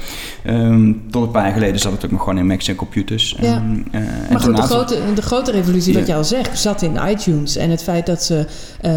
[0.44, 3.36] Ehm, tot een paar jaar geleden zat het ook nog gewoon in Macs en computers.
[3.42, 3.48] Ja.
[3.48, 3.56] Ehm,
[3.92, 6.98] eh, en Maar goed, de grote, de grote revolutie, wat je al zegt, zat in
[7.10, 7.56] iTunes.
[7.56, 8.46] En het feit dat ze...
[8.82, 8.92] eh,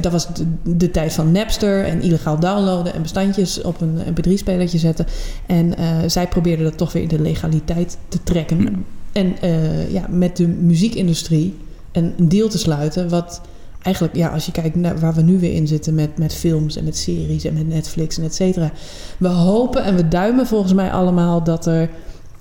[0.00, 2.94] dat was de, de tijd van Napster en illegaal downloaden...
[2.94, 5.06] en bestandjes op een mp3-spelertje zetten.
[5.46, 8.60] En eh, zij probeerden dat toch weer in de legaliteit te trekken.
[8.60, 8.70] Ja.
[9.12, 11.54] En eh, ja, met de muziekindustrie
[11.92, 13.08] een een deal te sluiten...
[13.08, 13.40] wat
[13.82, 15.94] eigenlijk, ja, als je kijkt naar waar we nu weer in zitten...
[15.94, 18.72] met, met films en met series en met Netflix en et cetera.
[19.18, 21.90] We hopen en we duimen volgens mij allemaal dat er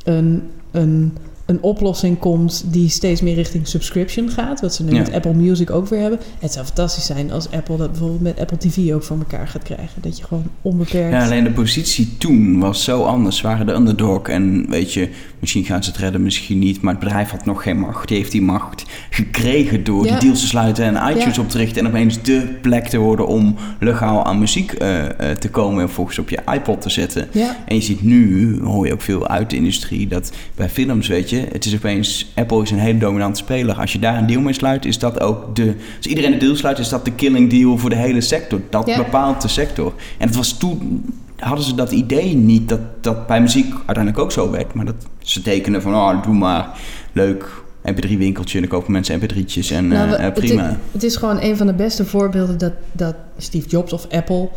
[0.04, 4.62] een, een, een oplossing komt die steeds meer richting subscription gaat.
[4.62, 4.98] Wat ze nu Ja.
[5.02, 6.20] met Apple Music ook weer hebben.
[6.40, 9.64] Het zou fantastisch zijn als Apple dat bijvoorbeeld met Apple TV ook voor elkaar gaat
[9.64, 10.02] krijgen.
[10.02, 11.12] Dat je gewoon onbeperkt.
[11.12, 13.38] Ja, alleen de positie toen was zo anders.
[13.38, 16.82] Ze waren de underdog en weet je, misschien gaan ze het redden, misschien niet.
[16.82, 18.08] Maar het bedrijf had nog geen macht.
[18.08, 20.12] Die heeft die macht gekregen door Ja.
[20.12, 21.42] die deals te sluiten en iTunes Ja.
[21.42, 21.82] op te richten.
[21.82, 25.90] En opeens de plek te worden om legaal aan muziek eh, eh, te komen en
[25.90, 27.28] volgens op je iPod te zetten.
[27.32, 31.08] Ja, En je ziet nu, hoor je ook veel uit de industrie, dat bij films,
[31.08, 33.76] weet je, het is opeens, Apple is een hele dominante speler.
[33.76, 36.56] Als je daar een deal mee sluit, is dat ook de, als iedereen een deal
[36.56, 38.62] sluit, is dat de killing deal voor de hele sector.
[38.70, 38.98] Dat Ja.
[38.98, 39.94] bepaalt de sector.
[40.18, 41.06] En het was toen,
[41.38, 44.74] hadden ze dat idee niet, dat dat bij muziek uiteindelijk ook zo werd.
[44.74, 46.70] Maar dat ze tekenen van, oh, doe maar,
[47.12, 50.64] leuk, mp3-winkeltje, dan kopen mensen mp3'tjes en Nou, eh, prima.
[50.64, 54.08] Het is, het is gewoon een van de beste voorbeelden dat, dat Steve Jobs of
[54.10, 54.50] Apple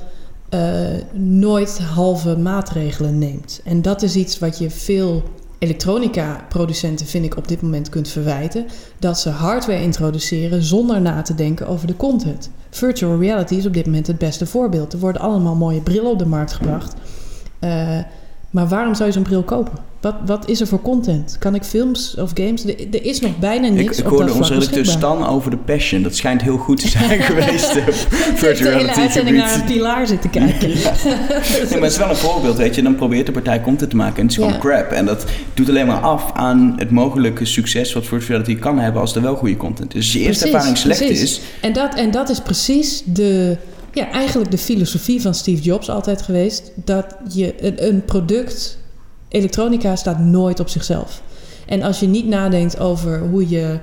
[0.48, 0.60] eh,
[1.12, 3.60] nooit halve maatregelen neemt.
[3.64, 5.22] En dat is iets wat je veel
[5.59, 8.66] elektronica-producenten, vind ik, op dit moment kunt verwijten.
[8.99, 12.51] Dat ze hardware introduceren zonder na te denken over de content.
[12.71, 14.92] Virtual reality is op dit moment het beste voorbeeld.
[14.92, 16.94] Er worden allemaal mooie brillen op de markt gebracht.
[17.61, 17.99] Uh,
[18.51, 19.88] maar waarom zou je zo'n bril kopen?
[20.00, 21.37] Wat, wat is er voor content?
[21.38, 22.64] Kan ik films of games?
[22.64, 26.02] Er, er is nog bijna niks ik, ik hoorde onze redacteur Stan over de Passion.
[26.02, 27.76] Dat schijnt heel goed te zijn geweest.
[27.76, 27.88] uh,
[28.34, 28.94] virtual reality.
[28.94, 30.68] De uitzending naar een pilaar zitten kijken.
[30.78, 30.92] ja.
[31.04, 32.82] nee, maar het is wel een voorbeeld, weet je.
[32.82, 34.58] Dan probeert de partij content te maken en het is gewoon ja.
[34.58, 34.90] crap.
[34.90, 39.00] En dat doet alleen maar af aan het mogelijke succes wat virtual reality kan hebben
[39.00, 40.00] als er wel goede content is.
[40.00, 41.22] Als je eerste ervaring slecht precies.
[41.22, 41.40] is...
[41.61, 43.56] En dat, en dat is precies de
[43.92, 46.72] ja, eigenlijk de filosofie van Steve Jobs altijd geweest.
[46.74, 48.78] Dat je een, product,
[49.28, 51.22] elektronica staat nooit op zichzelf.
[51.66, 53.78] En als je niet nadenkt over hoe je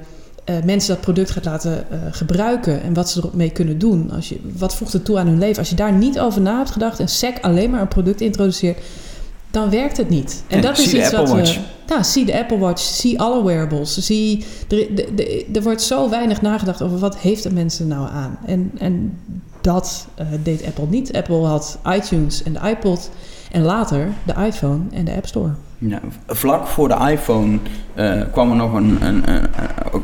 [0.49, 4.12] uh, mensen dat product gaat laten uh, gebruiken en wat ze ermee kunnen doen.
[4.12, 5.58] Als je, wat voegt het toe aan hun leven?
[5.58, 8.77] Als je daar niet over na hebt gedacht en SEC alleen maar een product introduceert,
[9.51, 10.43] dan werkt het niet.
[10.47, 11.58] En, en dat is iets wat we.
[11.88, 13.97] Nou, zie de Apple Watch, zie alle wearables.
[13.97, 18.10] Zie, er, de, de, er wordt zo weinig nagedacht over wat heeft de mensen nou
[18.10, 18.38] aan.
[18.45, 19.19] En, en
[19.62, 21.13] dat uh, deed Apple niet.
[21.13, 23.10] Apple had iTunes en de iPod
[23.56, 25.52] en later de iPhone en de App Store.
[25.78, 27.58] Ja, vlak voor de iPhone
[27.96, 29.24] uh, kwam er nog een, een,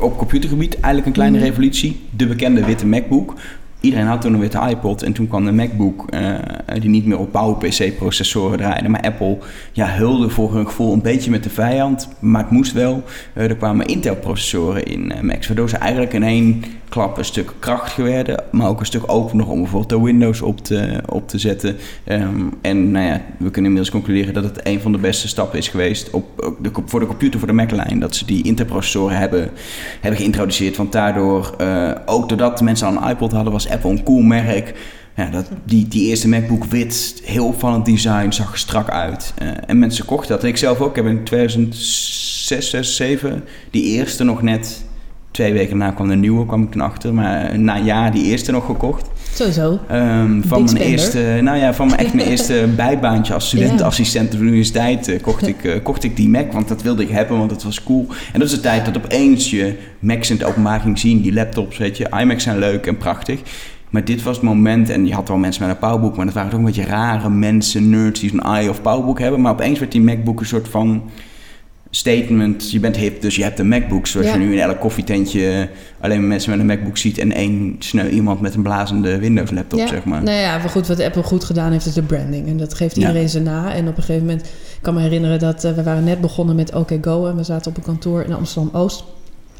[0.00, 1.44] op computergebied eigenlijk een kleine mm.
[1.44, 2.08] revolutie.
[2.16, 3.34] De bekende witte MacBook.
[3.82, 6.34] Iedereen had toen een witte iPod en toen kwam de MacBook uh,
[6.80, 8.88] die niet meer op bouwen PC-processoren draaide.
[8.88, 9.38] Maar Apple
[9.72, 13.02] ja, hulde voor hun gevoel een beetje met de vijand, maar het moest wel.
[13.34, 17.52] Uh, er kwamen Intel-processoren in uh, Macs, waardoor ze eigenlijk in één klap een stuk
[17.58, 21.38] krachtiger werden, maar ook een stuk opener om bijvoorbeeld de Windows op te, op te
[21.38, 21.76] zetten.
[22.06, 25.58] Um, en nou ja, we kunnen inmiddels concluderen dat het een van de beste stappen
[25.58, 29.50] is geweest op de, voor de computer, voor de Mac-lijn, dat ze die Intel-processoren hebben,
[30.00, 30.76] hebben geïntroduceerd.
[30.76, 31.56] Want daardoor,
[32.06, 34.74] ook doordat mensen al een iPod hadden, was Apple een cool merk.
[35.16, 39.34] Ja, dat, die, die eerste MacBook wit, heel opvallend design, zag er strak uit.
[39.42, 40.42] Uh, en mensen kochten dat.
[40.42, 40.90] En ik zelf ook.
[40.90, 44.84] Ik heb in 2006, 2007 die eerste nog net...
[45.30, 47.14] Twee weken daarna kwam de nieuwe, kwam ik toen achter.
[47.14, 49.10] Maar na een jaar die eerste nog gekocht.
[49.34, 49.78] Sowieso.
[49.92, 54.38] Um, van mijn eerste, nou ja, van mijn echt mijn eerste bijbaantje als studentenassistent op
[54.38, 57.38] de universiteit uh, kocht, ik, uh, kocht ik die Mac, want dat wilde ik hebben,
[57.38, 58.06] want het was cool.
[58.32, 61.32] En dat is de tijd dat opeens je Macs in het openbaar ging zien, die
[61.32, 62.08] laptops, weet je.
[62.20, 63.40] iMacs zijn leuk en prachtig.
[63.90, 66.34] Maar dit was het moment, en je had wel mensen met een Powerbook, maar dat
[66.34, 69.40] waren toch een beetje rare mensen, nerds die zo'n i of Powerbook hebben.
[69.40, 71.02] Maar opeens werd die MacBook een soort van
[71.94, 72.70] statement.
[72.70, 74.06] Je bent hip, dus je hebt een MacBook.
[74.06, 74.32] Zoals Ja.
[74.32, 75.68] je nu in elk koffietentje
[76.00, 79.50] alleen maar mensen met een MacBook ziet en één sneu iemand met een blazende Windows
[79.50, 79.86] laptop, ja.
[79.86, 80.22] zeg maar.
[80.22, 82.46] Nou ja, maar goed, wat Apple goed gedaan heeft, is de branding.
[82.48, 83.06] En dat geeft Ja.
[83.06, 83.74] iedereen ze na.
[83.74, 86.56] En op een gegeven moment, ik kan me herinneren dat eh, we waren net begonnen
[86.56, 87.26] met OK Go.
[87.26, 89.04] En we zaten op een kantoor in Amsterdam-Oost.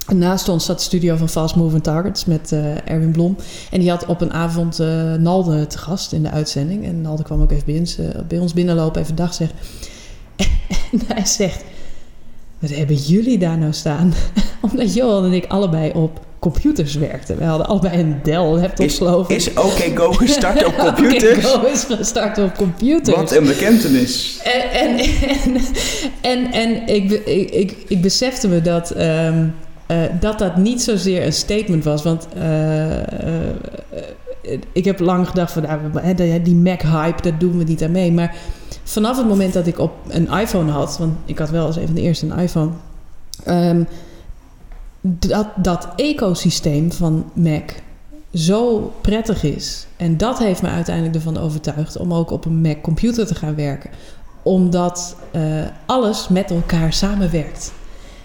[0.07, 3.37] En naast ons zat de studio van Fast Moving Targets met eh, Erwin Blom.
[3.71, 6.85] En die had op een avond eh, Nalde te gast in de uitzending.
[6.85, 9.57] En Nalde kwam ook even bij ons, bij ons binnenlopen, even dag zeggen.
[10.93, 11.65] En hij zegt,
[12.63, 14.15] wat hebben jullie daar nou staan?
[14.71, 17.39] Omdat Johan en ik allebei op computers werkten.
[17.39, 19.37] We hadden allebei een Dell laptop, Is, geloof ik.
[19.37, 21.55] is OK Go gestart op computers?
[21.55, 23.17] OK Go is gestart op computers.
[23.17, 24.41] Wat een bekentenis.
[24.45, 24.99] En, en,
[25.45, 25.61] en,
[26.21, 29.47] en, en ik, ik, ik, ik besefte me dat, ehm,
[29.87, 32.03] eh, dat dat niet zozeer een statement was.
[32.03, 33.05] Want eh, eh,
[34.73, 38.13] ik heb lang gedacht van nou, die- Mac-hype, daar doen we niet aan mee.
[38.13, 38.35] Maar
[38.85, 41.87] vanaf het moment dat ik op een iPhone had, want ik had wel als een
[41.87, 42.71] van de eerste een iPhone.
[43.45, 43.83] ehm,
[45.01, 47.71] dat, dat ecosysteem van Mac
[48.35, 49.87] zo prettig is.
[49.97, 53.55] En dat heeft me uiteindelijk ervan overtuigd om ook op een Mac computer te gaan
[53.55, 53.91] werken.
[54.43, 55.43] Omdat eh,
[55.87, 57.73] alles met elkaar samenwerkt.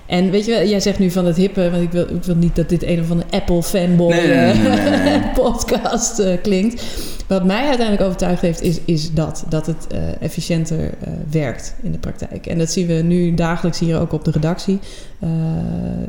[0.07, 2.35] En weet je wel, jij zegt nu van het hippe, want ik wil, ik wil
[2.35, 6.83] niet dat dit een of andere Apple fanboy Nee, nee, nee, eh, podcast eh, klinkt.
[7.27, 9.45] Wat mij uiteindelijk overtuigd heeft, is, is dat.
[9.49, 10.93] Dat het eh, efficiënter
[11.31, 12.45] werkt in de praktijk.
[12.45, 14.79] En dat zien we nu dagelijks hier ook op de redactie.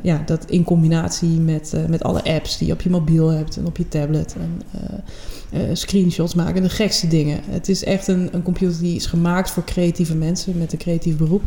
[0.03, 3.67] Ja, dat in combinatie met, met alle apps die je op je mobiel hebt en
[3.67, 4.37] op je tablet.
[4.39, 7.41] En screenshots maken, de gekste dingen.
[7.51, 11.17] Het is echt een, een computer die is gemaakt voor creatieve mensen met een creatief
[11.17, 11.43] beroep.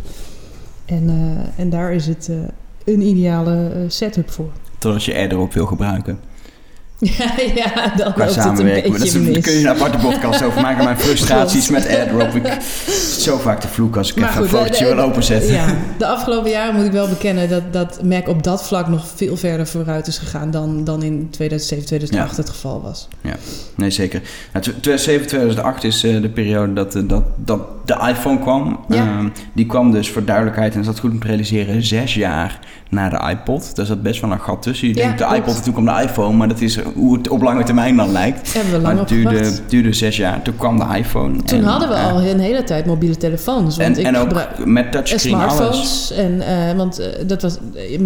[0.86, 2.38] En, eh, en daar is het eh,
[2.94, 4.52] een ideale eh, setup voor.
[4.78, 6.20] Totdat je er ook wil gebruiken.
[7.01, 10.83] Ja, ja dan Qua een dat is, daar kun je een aparte podcast over maken.
[10.83, 12.35] Mijn frustraties met AirDrop.
[12.35, 12.57] Ik
[13.19, 15.53] zo vaak te vloeken als ik Maar een fotootje de- wil openzetten.
[15.53, 19.05] Ja, de afgelopen jaren moet ik wel bekennen dat, dat Mac op dat vlak nog
[19.15, 23.07] veel verder vooruit is gegaan dan, dan in 2007, 2008 het geval was.
[23.75, 24.21] Nee, zeker.
[24.53, 28.79] Nou, 2007, 2008 is eh, de periode dat, eh, dat, dat de iPhone kwam.
[28.87, 28.95] Ja.
[28.95, 32.13] Ehm, die kwam dus voor duidelijkheid, en dat is dat goed om te realiseren, zes
[32.13, 32.59] jaar
[32.89, 33.75] na de iPod.
[33.75, 34.87] Daar zat best wel een gat tussen.
[34.87, 35.39] Je Ja, denkt de klopt.
[35.39, 38.12] iPod en toen kwam de iPhone, maar dat is hoe het op lange termijn dan
[38.12, 38.54] lijkt.
[38.54, 40.41] Hebben we Maar lang het duurde, duurde zes jaar.
[40.41, 41.43] Toen kwam de iPhone.
[41.43, 43.77] Toen En, hadden we eh, al een hele tijd mobiele telefoons.
[43.77, 44.34] Want En, ik en ook
[44.65, 45.54] met en touchscreen alles.
[45.56, 46.12] smartphones.
[46.12, 47.58] En, eh, want eh, dat was,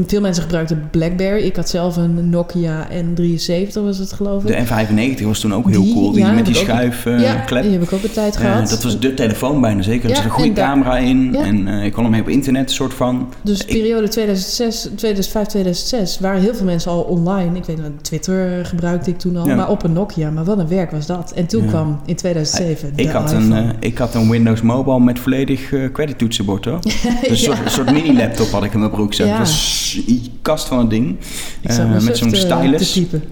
[0.08, 1.44] veel mensen gebruikten BlackBerry.
[1.44, 4.68] Ik had zelf een Nokia N73 was het geloof ik.
[4.68, 6.12] De N95 was toen ook heel Die, cool.
[6.12, 7.20] Die ja, met die schuifklep.
[7.20, 8.70] ja, die heb ik ook een tijd gehad.
[8.70, 10.10] dat was de telefoon bijna zeker.
[10.10, 11.36] Er zat een goede camera in.
[11.36, 13.34] En ik kon ermee op internet soort van.
[13.42, 17.58] Dus periode 2006, 2005, 2006 waren heel veel mensen al online.
[17.58, 19.56] Ik weet niet, Twitter gebruikte ik toen al, Ja.
[19.56, 20.30] maar op een Nokia.
[20.32, 21.32] Maar wat een werk was dat.
[21.32, 21.70] En toen Ja.
[21.70, 25.92] kwam in 2007 Ik had, een, eh, ik had een Windows Mobile met volledig eh
[25.92, 26.82] credit toetsenbord hoor.
[26.82, 29.28] Dus een soort, soort mini-laptop had ik in mijn broekzak.
[29.28, 29.38] Ja.
[29.38, 31.18] Dat was een kast van een ding.
[31.64, 32.88] Eh, met zo'n stylus.
[32.94, 33.24] te typen.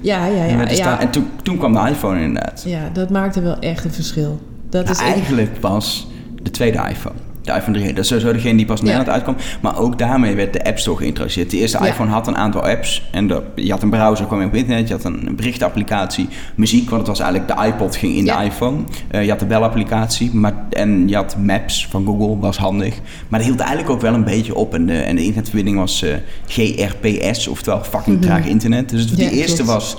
[0.00, 0.68] Ja, ja, En, ja.
[0.70, 1.00] ja.
[1.00, 2.62] en toen, toen kwam de iPhone inderdaad.
[2.66, 4.40] Ja, dat maakte wel echt een verschil.
[4.70, 6.08] Dat Nou, is eigenlijk pas
[6.42, 7.14] de tweede iPhone.
[7.42, 7.92] De iPhone 3.
[7.92, 8.92] Dat is sowieso degene die pas in Ja.
[8.92, 9.36] Nederland uitkwam.
[9.60, 11.50] Maar ook daarmee werd de App Store geïntroduceerd.
[11.50, 11.86] De eerste Ja.
[11.86, 13.02] iPhone had een aantal apps.
[13.10, 14.88] En de, je had een browser, kwam je op internet.
[14.88, 16.28] Je had een berichtenapplicatie.
[16.54, 18.38] Muziek, want het was eigenlijk de iPod ging in Ja.
[18.38, 18.76] de iPhone.
[19.10, 20.30] Eh, je had de belapplicatie.
[20.34, 22.94] Maar, en je had Maps van Google, was handig.
[23.28, 24.74] Maar dat hield eigenlijk ook wel een beetje op.
[24.74, 26.14] En de, en de internetverbinding was eh,
[26.46, 28.26] GRPS, oftewel fucking Mhm.
[28.26, 28.88] traag internet.
[28.88, 29.96] Dus die Ja, eerste was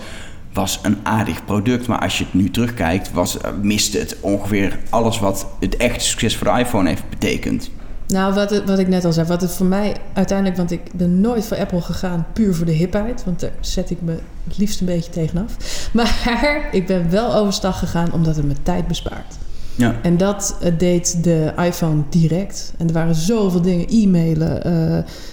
[0.53, 1.87] was een aardig product.
[1.87, 6.05] Maar als je het nu terugkijkt, was, eh, miste het ongeveer alles wat het echte
[6.05, 7.69] succes voor de iPhone heeft betekend.
[8.07, 11.21] Nou, wat, wat ik net al zei, wat het voor mij uiteindelijk, want ik ben
[11.21, 14.79] nooit voor Apple gegaan puur voor de hipheid, want daar zet ik me het liefst
[14.79, 15.55] een beetje tegenaf.
[15.93, 19.37] Maar ik ben wel overstag gegaan omdat het me tijd bespaart.
[19.81, 19.95] Ja.
[20.01, 22.73] En dat eh, deed de iPhone direct.
[22.77, 24.61] En er waren zoveel dingen, e-mailen,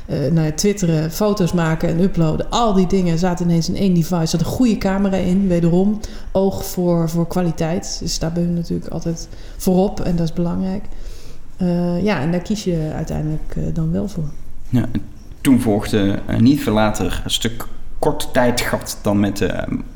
[0.07, 2.51] nou ja, twitteren, foto's maken en uploaden.
[2.51, 4.15] Al die dingen zaten ineens in één device.
[4.15, 6.01] Er zat een goede camera in, wederom.
[6.33, 7.99] Oog voor, voor kwaliteit.
[8.01, 10.85] Dus daar ben je natuurlijk altijd voorop en dat is belangrijk.
[12.03, 14.31] Ja, en daar kies je uiteindelijk dan wel voor.
[14.69, 15.03] Ja, en
[15.41, 17.67] toen volgde niet veel later een stuk
[17.99, 19.47] kort tijdgat dan met de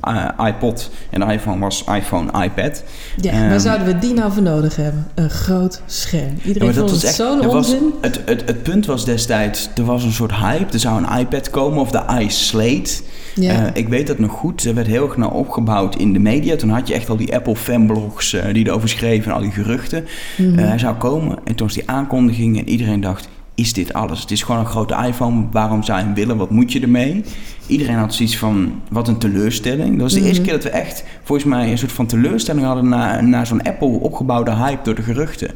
[0.01, 0.91] eh, iPod.
[1.11, 2.83] En de iPhone was iPhone, iPad.
[3.21, 5.07] Ja, waar zouden we die nou voor nodig hebben?
[5.15, 6.35] Een groot scherm.
[6.45, 7.93] Iedereen vond het zo'n er was- onzin.
[8.01, 10.73] het, het, het punt was destijds, er was een soort hype.
[10.73, 13.03] Er zou een iPad komen of de iSlate.
[13.35, 13.53] Ja.
[13.67, 14.65] Eh, ik weet dat nog goed.
[14.65, 16.57] Er werd heel erg naar opgebouwd in de media.
[16.57, 19.51] Toen had je echt al die Apple fanblogs eh, die erover schreven en al die
[19.53, 20.05] geruchten.
[20.38, 23.29] Eh, hij zou komen en toen was die aankondiging en iedereen dacht...
[23.55, 24.21] Is dit alles?
[24.21, 25.45] Het is gewoon een grote iPhone.
[25.51, 26.37] Waarom zou je hem willen?
[26.37, 27.25] Wat moet je ermee?
[27.67, 29.91] Iedereen had zoiets van, wat een teleurstelling.
[29.93, 30.29] Dat was de Mhm.
[30.29, 32.88] eerste keer dat we echt, volgens mij, een soort van teleurstelling hadden...
[32.88, 35.51] na, na zo'n Apple opgebouwde hype door de geruchten.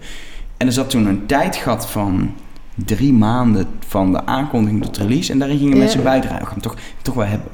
[0.57, 2.31] En er zat toen een tijdgat van
[2.75, 5.33] drie maanden van de aankondiging tot release.
[5.33, 5.79] En daarin gingen Ja.
[5.79, 6.39] mensen bijdragen.
[6.39, 7.49] We gaan hem toch, toch wel hebben.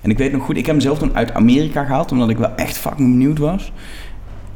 [0.00, 2.12] En ik weet nog goed, ik heb hem zelf toen uit Amerika gehaald...
[2.12, 3.72] omdat ik wel echt fucking benieuwd was...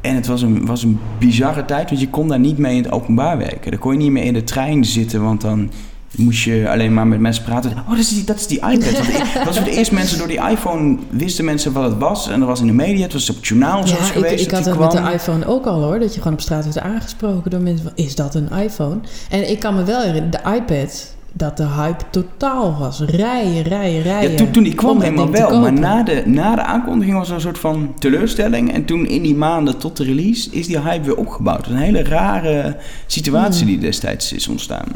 [0.01, 2.83] En het was een, was een bizarre tijd, want je kon daar niet mee in
[2.83, 3.71] het openbaar werken.
[3.71, 5.69] Daar kon je niet meer in de trein zitten, want dan
[6.15, 7.71] moest je alleen maar met mensen praten.
[7.71, 8.95] Oh, dat is die, dat is die iPad.
[9.33, 12.29] Dat was voor de eerste mensen door die iPhone wisten mensen wat het was.
[12.29, 14.45] En dat was in de media, het was op het journaal zelfs geweest.
[14.45, 15.99] ik, had dat met de iPhone ook al hoor.
[15.99, 17.91] Dat je gewoon op straat werd aangesproken door mensen van...
[17.95, 18.99] Is dat een iPhone?
[19.29, 21.15] En ik kan me wel herinneren, de iPad...
[21.37, 22.99] Dat de hype totaal was.
[22.99, 24.31] Rijen, rijen, rijen.
[24.31, 25.59] Ja, toen, toen die kwam helemaal wel.
[25.59, 28.73] Maar na de, na de aankondiging was er een soort van teleurstelling.
[28.73, 31.67] En toen in die maanden tot de release is die hype weer opgebouwd.
[31.67, 32.75] Een hele rare
[33.07, 33.71] situatie Hmm.
[33.71, 34.87] die destijds is ontstaan.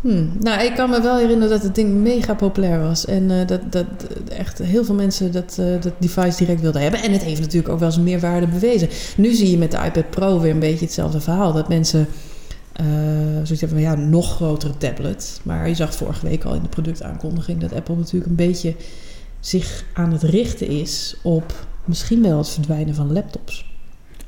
[0.00, 0.32] Hmm.
[0.40, 3.04] Nou, ik kan me wel herinneren dat het ding mega populair was.
[3.04, 3.86] En eh, dat, dat
[4.28, 7.02] echt heel veel mensen dat, eh, dat device direct wilden hebben.
[7.02, 8.88] En het heeft natuurlijk ook wel zijn meerwaarde bewezen.
[9.16, 11.52] Nu zie je met de iPad Pro weer een beetje hetzelfde verhaal.
[11.52, 12.06] Dat mensen
[12.76, 12.86] eh
[13.42, 15.40] zoiets hebben van ja, nog grotere tablet.
[15.42, 18.74] Maar je zag vorige week al in de productaankondiging dat Apple natuurlijk een beetje
[19.40, 23.74] zich aan het richten is op misschien wel het verdwijnen van laptops.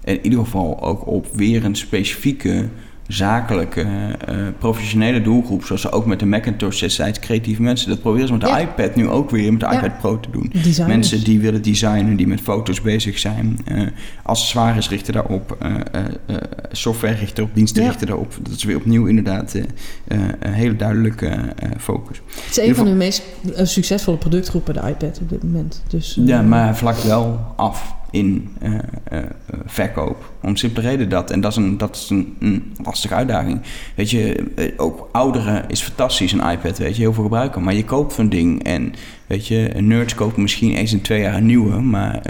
[0.01, 2.69] En in ieder geval ook op weer een specifieke
[3.09, 3.81] zakelijke,
[4.27, 5.64] eh, professionele doelgroep.
[5.64, 7.88] Zoals ze ook met de Macintosh destijds creatieve mensen.
[7.88, 8.59] Dat proberen ze met de Ja.
[8.59, 9.73] iPad nu ook weer met de Ja.
[9.77, 10.51] iPad Pro te doen.
[10.53, 10.79] Designers.
[10.94, 13.59] Mensen die willen designen, die met foto's bezig zijn.
[13.64, 13.83] eh
[14.23, 15.57] accessoires richten daarop.
[15.61, 16.37] eh, eh, eh,
[16.73, 17.88] software richten op, diensten Ja.
[17.88, 18.35] richten daarop.
[18.42, 19.62] Dat is weer opnieuw inderdaad eh,
[20.09, 22.21] eh, een hele duidelijke eh, focus.
[22.44, 23.23] Het is een van de meest
[23.57, 25.83] eh, succesvolle productgroepen, de iPad op dit moment.
[25.88, 29.18] Dus, eh, Ja, maar hij vlakt wel af in eh, eh,
[29.66, 30.33] verkoop.
[30.42, 31.31] Om simpele reden dat.
[31.31, 33.61] En dat is een, dat is een, een lastige uitdaging.
[33.94, 37.62] Weet je, eh, ook ouderen is fantastisch, een iPad, weet je, heel veel gebruiken.
[37.62, 38.92] Maar je koopt zo'n ding en,
[39.27, 41.81] weet je, nerds kopen misschien eens in twee jaar een nieuwe.
[41.81, 42.23] Maar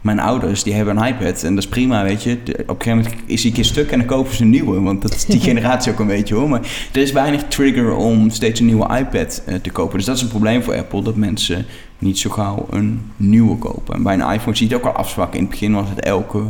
[0.00, 2.42] mijn ouders, die hebben een iPad en dat is prima, weet je.
[2.42, 4.50] De- op een gegeven moment is die een keer stuk en dan kopen ze een
[4.50, 4.80] nieuwe.
[4.80, 6.48] Want dat is die generatie ook een beetje hoor.
[6.48, 9.96] Maar er is weinig trigger om steeds een nieuwe iPad te kopen.
[9.96, 11.66] Dus dat is een probleem voor Apple, dat mensen
[11.98, 13.94] niet zo gauw een nieuwe kopen.
[13.94, 15.38] En bij een iPhone zie je het ook al afzwakken.
[15.38, 16.42] In het begin was het elke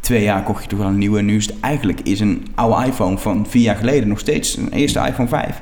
[0.00, 1.18] twee jaar kocht je toch wel een nieuwe.
[1.18, 4.56] En nu is het eigenlijk is een oude iPhone van vier jaar geleden nog steeds
[4.56, 5.58] een eerste iPhone 5.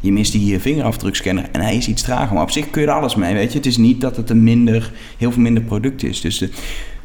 [0.00, 2.34] je mist die vingerafdrukscanner en hij is iets trager.
[2.34, 3.58] Maar op zich kun je er alles mee, weet je.
[3.58, 6.20] Het is niet dat het een minder, heel veel minder product is.
[6.20, 6.50] Dus de,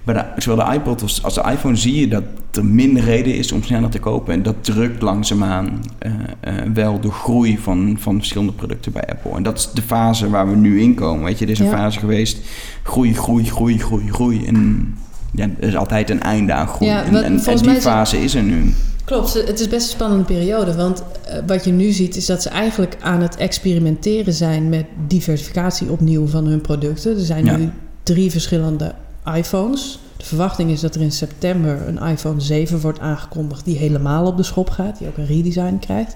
[0.04, 3.36] bij de, zowel de iPod als, als, de iPhone zie je dat er minder reden
[3.36, 4.34] is om sneller te kopen.
[4.34, 9.32] En dat drukt langzaamaan uh, uh, wel de groei van, van verschillende producten bij Apple.
[9.32, 11.24] En dat is de fase waar we nu in komen.
[11.26, 11.72] Weet je, er is een Ja.
[11.78, 12.38] fase geweest,
[12.84, 14.46] groei, groei, groei, groei, groei.
[14.46, 14.88] En
[15.32, 16.92] ja, er is altijd een einde aan groei.
[16.92, 18.74] Ja, en, wat- en, die mij is het- fase is er nu.
[19.06, 20.76] Klopt, het is best een spannende periode.
[20.76, 24.86] Want eh, wat je nu ziet is dat ze eigenlijk aan het experimenteren zijn met
[25.08, 27.12] diversificatie opnieuw van hun producten.
[27.18, 27.58] Er zijn Ja.
[27.58, 27.70] nu
[28.04, 28.94] drie verschillende
[29.36, 30.00] iPhones.
[30.18, 34.38] De verwachting is dat er in september een iPhone 7 wordt aangekondigd die helemaal op
[34.38, 36.15] de schop gaat, die ook een redesign krijgt.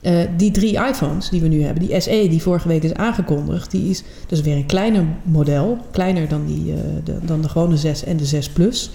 [0.00, 3.70] Eh, die drie iPhones die we nu hebben, die SE die vorige week is aangekondigd,
[3.70, 7.76] die is dus weer een kleiner model, kleiner dan, die, eh, de, dan de gewone
[7.76, 8.90] 6 en de 6 Plus,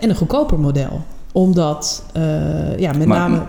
[0.00, 3.42] en een goedkoper model omdat, eh, ja, met Maar- name...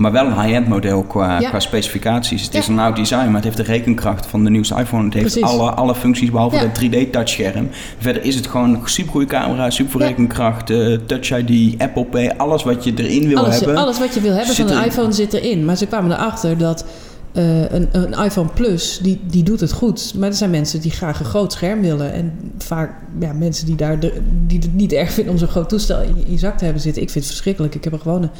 [0.00, 1.48] Maar wel een high-end model qua, Ja.
[1.48, 2.42] qua specificaties.
[2.42, 5.04] Het is een oud design, maar het heeft de rekenkracht van de nieuwste iPhone.
[5.04, 5.42] Het heeft Precies.
[5.50, 6.62] alle, alle functies behalve Ja.
[6.62, 7.68] de 3D-touchscherm.
[7.98, 12.30] Verder is het gewoon een supergoeie camera, super rekenkracht, eh, Touch ID, Apple Pay.
[12.36, 13.76] Alles wat je erin wil alles, hebben.
[13.76, 15.64] alles wat je wil hebben van een iPhone zit erin.
[15.64, 16.84] Maar ze kwamen erachter dat
[17.32, 20.12] eh, een, een iPhone Plus, die, die doet het goed.
[20.16, 22.12] Maar er zijn mensen die graag een groot scherm willen.
[22.12, 22.90] En vaak
[23.20, 26.24] ja, mensen die, daar de, die het niet erg vinden om zo'n groot toestel in
[26.26, 27.02] je, zak te hebben zitten.
[27.02, 27.74] Ik vind het verschrikkelijk.
[27.74, 28.30] Ik heb er gewoon een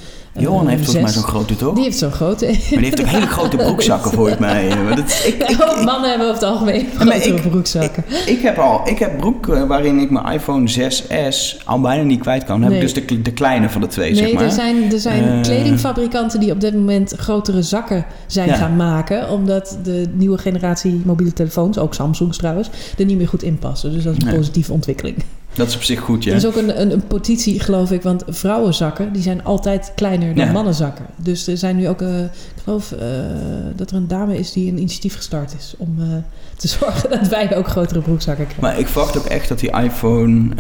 [0.42, 1.74] Johan heeft volgens mij zo'n grote toch?
[1.74, 2.44] Die heeft zo'n grote.
[2.46, 4.68] Maar die heeft ook hele grote broekzakken volgens mij.
[4.85, 8.05] Maar dat ik, ik, mannen hebben over het algemeen grotere ik- broekzakken.
[8.26, 12.20] ik heb al, ik heb broek eh, waarin ik mijn iPhone 6S al bijna niet
[12.20, 12.61] kwijt kan.
[12.61, 14.42] Dan heb ik dus de, de kleine van de twee, Nee, zeg maar.
[14.42, 15.40] er zijn, er zijn Eh.
[15.40, 18.55] kledingfabrikanten die op dit moment grotere zakken zijn Ja.
[18.55, 18.79] gaan maken.
[19.31, 23.93] Omdat de nieuwe generatie mobiele telefoons, ook Samsung's trouwens, er niet meer goed in passen.
[23.93, 24.37] Dus dat is een Nee.
[24.37, 25.16] positieve ontwikkeling.
[25.55, 26.31] Dat is op zich goed, ja.
[26.31, 30.35] Er is ook een, een, een petitie, geloof ik, want vrouwenzakken die zijn altijd kleiner
[30.35, 30.53] dan Ja.
[30.53, 31.05] mannenzakken.
[31.16, 32.31] Dus er zijn nu ook, eh, ik
[32.64, 32.99] geloof eh,
[33.77, 36.07] dat er een dame is die een initiatief gestart is om eh,
[36.61, 38.62] te zorgen dat wij ook grotere broekzakken krijgen.
[38.64, 40.55] Maar ik verwacht ook echt dat die iPhone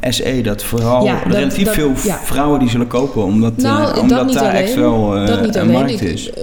[0.00, 2.18] eh, SE, dat vooral Ja, dat- relatief dat- veel ja.
[2.22, 3.24] vrouwen die zullen kopen.
[3.24, 4.62] Omdat, Nou, eh, omdat niet daar alleen.
[4.62, 6.30] echt wel eh, dat niet een markt is.
[6.30, 6.42] eh,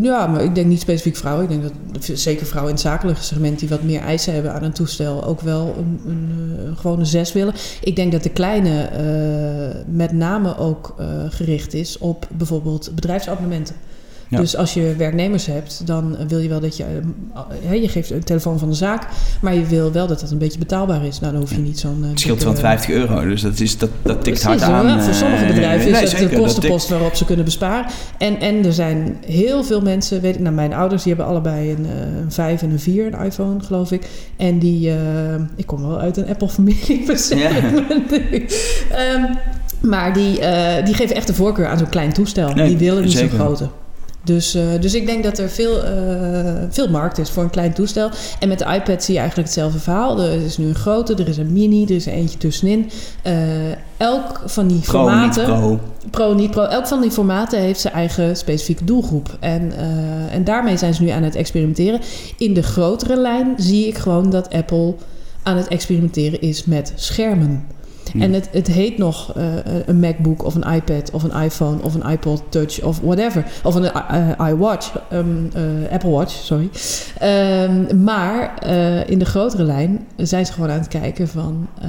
[0.00, 1.44] ja, maar ik denk niet specifiek vrouwen.
[1.44, 4.62] Ik denk dat zeker vrouwen in het zakelijke segment die wat meer eisen hebben aan
[4.62, 7.54] een toestel ook wel een, een, eh, een gewone 6 willen.
[7.80, 13.74] Ik denk dat de kleine eh, met name ook eh, gericht is op bijvoorbeeld bedrijfsabonnementen.
[14.28, 14.40] Ja.
[14.40, 16.84] Dus als je werknemers hebt, dan wil je wel dat je...
[17.70, 19.06] eh, je geeft een telefoon van de zaak,
[19.40, 21.20] maar je wil wel dat dat een beetje betaalbaar is.
[21.20, 21.98] Nou, dan hoef je niet zo'n...
[22.02, 25.02] eh, Het scheelt wel 50 euro, dus dat, is, dat, dat tikt Precies, hard aan.
[25.02, 27.86] Voor sommige eh, bedrijven is dat de kostenpost waarop ze kunnen besparen.
[28.18, 31.70] En, en er zijn heel veel mensen, weet ik, nou mijn ouders die hebben allebei
[31.70, 31.86] een,
[32.22, 34.08] een 5 en een 4, een iPhone geloof ik.
[34.36, 34.90] En die,
[35.56, 37.64] ik kom wel uit een Apple-familie persoonlijk.
[38.90, 39.22] Ehm,
[39.80, 40.38] maar die,
[40.84, 42.52] die geven echt de voorkeur aan zo'n klein toestel.
[42.52, 43.68] Nee, die willen niet zo'n grote.
[44.26, 45.92] Dus, eh, dus ik denk dat er veel, eh,
[46.70, 48.10] veel markt is voor een klein toestel.
[48.38, 50.20] En met de iPad zie je eigenlijk hetzelfde verhaal.
[50.20, 52.90] Er is nu een grote, er is een mini, er is er eentje tussenin.
[53.22, 53.34] Eh,
[53.96, 55.44] elk van die Pro, formaten...
[55.44, 55.80] pro.
[56.10, 56.64] Pro, niet pro.
[56.64, 59.36] Elk van die formaten heeft zijn eigen specifieke doelgroep.
[59.40, 59.72] En,
[60.30, 62.00] en daarmee zijn ze nu aan het experimenteren.
[62.38, 64.94] In de grotere lijn zie ik gewoon dat Apple
[65.42, 67.66] aan het experimenteren is met schermen.
[68.12, 68.22] Hm.
[68.22, 69.44] En het, het heet nog eh,
[69.86, 73.44] een MacBook of een iPad of een iPhone of een iPod Touch of whatever.
[73.62, 76.68] Of een eh, iWatch, ehm, eh, Apple Watch, sorry.
[77.18, 81.88] Ehm, maar eh, in de grotere lijn zijn ze gewoon aan het kijken van eh,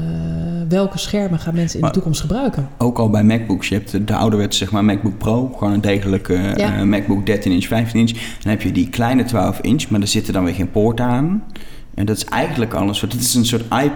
[0.70, 2.68] welke schermen gaan mensen in Maar- de toekomst gebruiken.
[2.78, 3.70] Ook al bij MacBooks.
[3.70, 5.52] Je hebt de- de ouderwetse zeg maar, MacBook Pro.
[5.58, 6.76] Gewoon een degelijke Ja.
[6.78, 8.12] eh, MacBook 13 inch, 15 inch.
[8.12, 11.44] Dan heb je die kleine 12 inch, maar daar zitten dan weer geen poorten aan.
[11.96, 13.02] En dat is eigenlijk alles.
[13.02, 13.92] Het is een soort iPad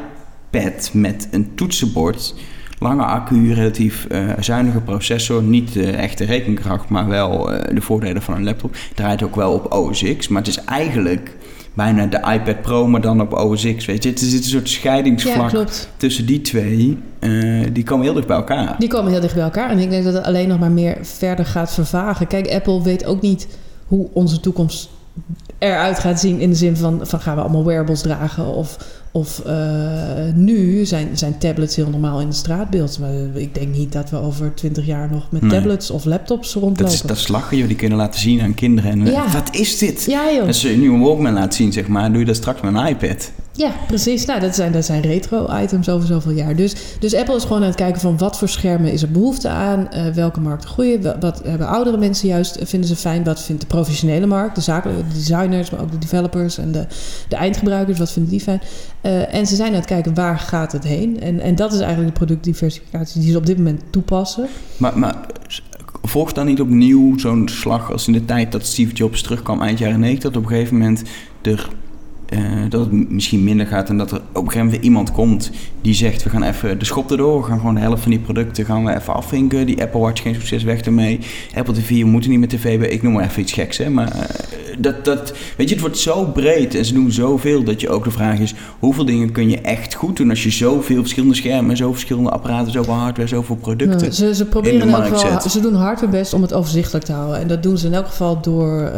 [0.93, 2.33] met een toetsenbord.
[2.79, 5.43] Lange accu, relatief eh, zuinige processor.
[5.43, 8.75] Niet de echte rekenkracht, maar wel eh, de voordelen van een laptop.
[8.95, 10.27] Draait ook wel op OS X.
[10.27, 11.35] Maar het is eigenlijk
[11.73, 13.85] bijna de iPad Pro, maar dan op OS X.
[13.85, 14.09] Weet je?
[14.09, 15.51] Het is een soort scheidingsvlak
[15.97, 16.97] tussen die twee.
[17.19, 17.31] eh,
[17.73, 18.75] die komen heel dicht bij elkaar.
[18.79, 19.69] Die komen heel dicht bij elkaar.
[19.69, 22.27] En ik denk dat het alleen nog maar meer verder gaat vervagen.
[22.27, 23.47] Kijk, Apple weet ook niet
[23.87, 24.89] hoe onze toekomst
[25.57, 26.39] eruit gaat zien.
[26.39, 28.45] In de zin van, van gaan we allemaal wearables dragen?
[28.45, 28.77] Of,
[29.13, 29.53] of eh,
[30.35, 32.99] nu zijn, zijn tablets heel normaal in het straatbeeld.
[32.99, 35.51] Maar ik denk niet dat we over twintig jaar nog met Nee.
[35.51, 36.83] tablets of laptops rondlopen.
[36.83, 37.67] Dat is, dat is lachen, joh.
[37.67, 38.91] Die kunnen laten zien aan kinderen.
[38.91, 39.31] En, Ja.
[39.31, 40.05] Wat is dit?
[40.07, 40.47] Ja, joh.
[40.47, 42.87] Als je een nieuwe Walkman laat zien, zeg maar, doe je dat straks met een
[42.87, 43.31] iPad.
[43.55, 44.25] Ja, precies.
[44.25, 46.55] Nou, dat zijn, dat zijn retro-items over zoveel jaar.
[46.55, 49.49] Dus, dus Apple is gewoon aan het kijken van wat voor schermen is er behoefte
[49.49, 53.23] aan, eh, welke markten groeien, wat, wat hebben oudere mensen juist, eh, vinden ze fijn,
[53.23, 56.85] wat vindt de professionele markt, de zakelijke de designers, maar ook de developers en de,
[57.27, 58.61] de eindgebruikers, wat vinden die fijn.
[59.01, 61.21] Eh, en ze zijn aan het kijken waar gaat het heen.
[61.21, 64.47] En, en dat is eigenlijk de productdiversificatie die ze op dit moment toepassen.
[64.77, 65.15] Maar, maar
[66.01, 69.79] volgt dan niet opnieuw zo'n slag als in de tijd dat Steve Jobs terugkwam eind
[69.79, 71.03] jaren 90, dat op een gegeven moment
[71.41, 71.69] er
[72.31, 75.51] eh, dat het misschien minder gaat en dat er op een gegeven moment iemand komt
[75.81, 78.19] die zegt: We gaan even de schop erdoor, we gaan gewoon de helft van die
[78.19, 79.65] producten gaan we even afvinken.
[79.65, 81.19] Die Apple Watch geen succes, weg ermee.
[81.55, 82.87] Apple TV, we moeten niet met tv bij.
[82.87, 83.89] Ik noem maar even iets geks, hè.
[83.89, 84.21] Maar uh,
[84.77, 88.03] dat, dat, weet je, het wordt zo breed en ze doen zoveel dat je ook
[88.03, 91.77] de vraag is: hoeveel dingen kun je echt goed doen als je zoveel verschillende schermen,
[91.77, 94.07] zoveel verschillende apparaten, zoveel hardware, zoveel producten.
[94.07, 97.05] Ja, ze, ze proberen in elk geval, ze doen hard hun best om het overzichtelijk
[97.05, 97.39] te houden.
[97.39, 98.81] En dat doen ze in elk geval door.
[98.81, 98.91] Uh,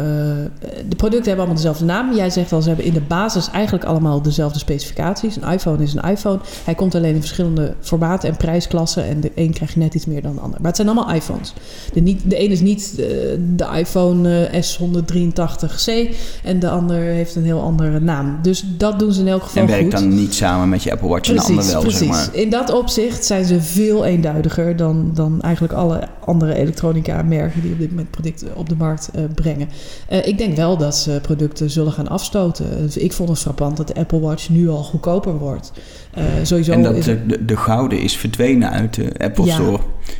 [0.88, 2.14] de producten hebben allemaal dezelfde naam.
[2.14, 5.36] Jij zegt al, ze hebben in de basis basis eigenlijk allemaal dezelfde specificaties.
[5.36, 6.38] Een iPhone is een iPhone.
[6.64, 9.04] Hij komt alleen in verschillende formaten en prijsklassen.
[9.04, 10.58] En de een krijgt net iets meer dan de ander.
[10.58, 11.52] Maar het zijn allemaal iPhones.
[11.92, 16.14] De, niet, de een is niet de, eh, de iPhone eh, S183C.
[16.42, 18.38] En de ander heeft een heel andere naam.
[18.42, 19.92] Dus dat doen ze in elk geval En werkt goed.
[19.92, 21.98] dan niet samen met je Apple Watch precies, en de ander wel, precies.
[21.98, 22.28] zeg maar.
[22.32, 27.72] In dat opzicht zijn ze veel eenduidiger dan, dan eigenlijk alle andere elektronica merken die
[27.72, 29.68] op dit moment producten op de markt uh, brengen.
[30.12, 32.90] Uh, ik denk wel dat ze producten zullen gaan afstoten.
[32.94, 35.72] Ik vond het frappant dat de Apple Watch nu al goedkoper wordt.
[36.18, 39.54] Uh, sowieso en dat is de, de, de, gouden is verdwenen uit de Apple Ja.
[39.54, 39.78] Store.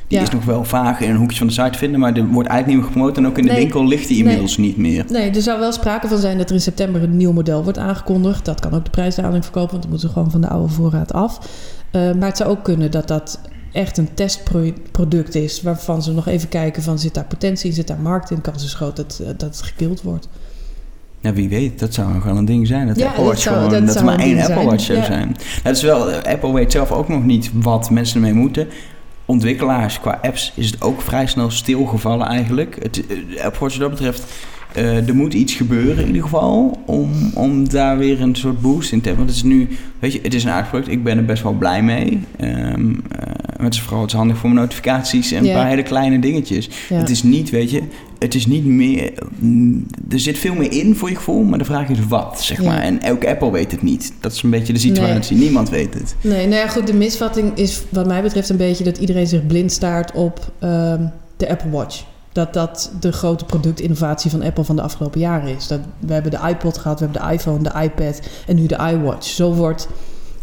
[0.09, 0.23] Die Ja.
[0.23, 2.49] is nog wel vaag in een hoekje van de site te vinden, maar er wordt
[2.49, 3.17] eigenlijk niet meer gepromoot.
[3.17, 3.61] En ook in de Nee.
[3.61, 5.05] winkel ligt die inmiddels niet meer.
[5.09, 7.79] Nee, er zou wel sprake van zijn dat er in september een nieuw model wordt
[7.79, 8.45] aangekondigd.
[8.45, 11.13] Dat kan ook de prijsdaling verkopen, want dan moeten ze gewoon van de oude voorraad
[11.13, 11.39] af.
[11.93, 13.41] Uh, maar het zou ook kunnen dat dat
[13.73, 15.63] echt een testproduct is...
[15.63, 18.41] waarvan ze nog even kijken van zit daar potentie in, zit daar markt in...
[18.41, 20.29] kans is groot dat, uh, dat het gekild wordt.
[21.25, 22.87] Ja, wie weet, dat zou nog wel een ding zijn.
[22.87, 24.65] Dat, Ja, Apple dat Watch zou- gewoon, dat dat, er maar één Apple.
[24.65, 25.37] Watch zou zijn.
[25.63, 28.69] Dat is wel, Apple weet zelf ook nog niet wat mensen ermee moeten.
[29.25, 32.77] Ontwikkelaars qua apps is het ook vrij snel stilgevallen eigenlijk.
[32.83, 34.25] Het, eh, Apple Watch wat dat betreft,
[34.75, 38.93] eh, er moet iets gebeuren in ieder geval om, om daar weer een soort boost
[38.93, 39.27] in te hebben.
[39.27, 39.69] Want het is nu,
[39.99, 40.87] weet je, het is een aardig.
[40.89, 42.21] Ik ben er best wel blij mee.
[42.37, 42.49] Eh,
[43.57, 46.19] maar het is vooral het is handig voor mijn notificaties en een paar hele kleine
[46.19, 46.69] dingetjes.
[46.89, 46.97] Ja.
[46.97, 47.83] Het is niet, weet je,
[48.19, 49.13] het is niet meer.
[49.39, 52.63] mm, Er zit veel meer in voor je gevoel, maar de vraag is wat, zeg
[52.63, 52.69] Ja.
[52.69, 52.81] maar.
[52.83, 54.13] En elke Apple weet het niet.
[54.21, 55.37] Dat is een beetje de situatie.
[55.37, 56.15] Niemand weet het.
[56.21, 58.85] Nee, nou ja, goed, de misvatting is wat mij betreft een beetje...
[58.85, 61.03] dat iedereen zich blind staart op ehm,
[61.37, 62.03] de Apple Watch.
[62.35, 65.67] Dat dat de grote productinnovatie van Apple van de afgelopen jaren is.
[65.67, 68.91] Dat, we hebben de iPod gehad, we hebben de iPhone, de iPad en nu de
[68.93, 69.27] iWatch.
[69.27, 69.89] Zo wordt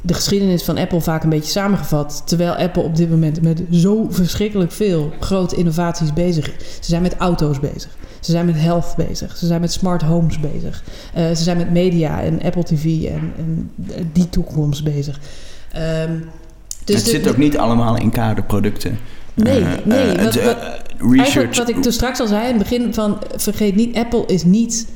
[0.02, 2.22] de geschiedenis van Apple vaak een beetje samengevat.
[2.26, 6.64] Terwijl Apple op dit moment met zo verschrikkelijk veel grote innovaties bezig is.
[6.80, 7.98] Ze zijn met auto's bezig.
[8.20, 9.38] Ze zijn met health bezig.
[9.38, 10.84] Ze zijn met smart homes bezig.
[11.18, 13.72] Uh, ze zijn met media en Apple TV en, en
[14.14, 15.20] die toekomst bezig.
[16.06, 16.30] Um,
[16.84, 19.00] dus het de, zit ook niet allemaal in kaderproducten.
[19.34, 20.18] Nee, uh, nee.
[20.18, 20.58] Uh, wat, wat,
[20.98, 21.58] research.
[21.58, 23.18] wat ik toen straks al zei in het begin van...
[23.36, 24.88] vergeet niet, Apple is niet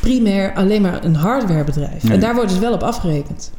[0.00, 2.02] primair alleen maar een hardwarebedrijf.
[2.02, 2.12] Nee.
[2.12, 3.52] En daar wordt dus wel op afgerekend.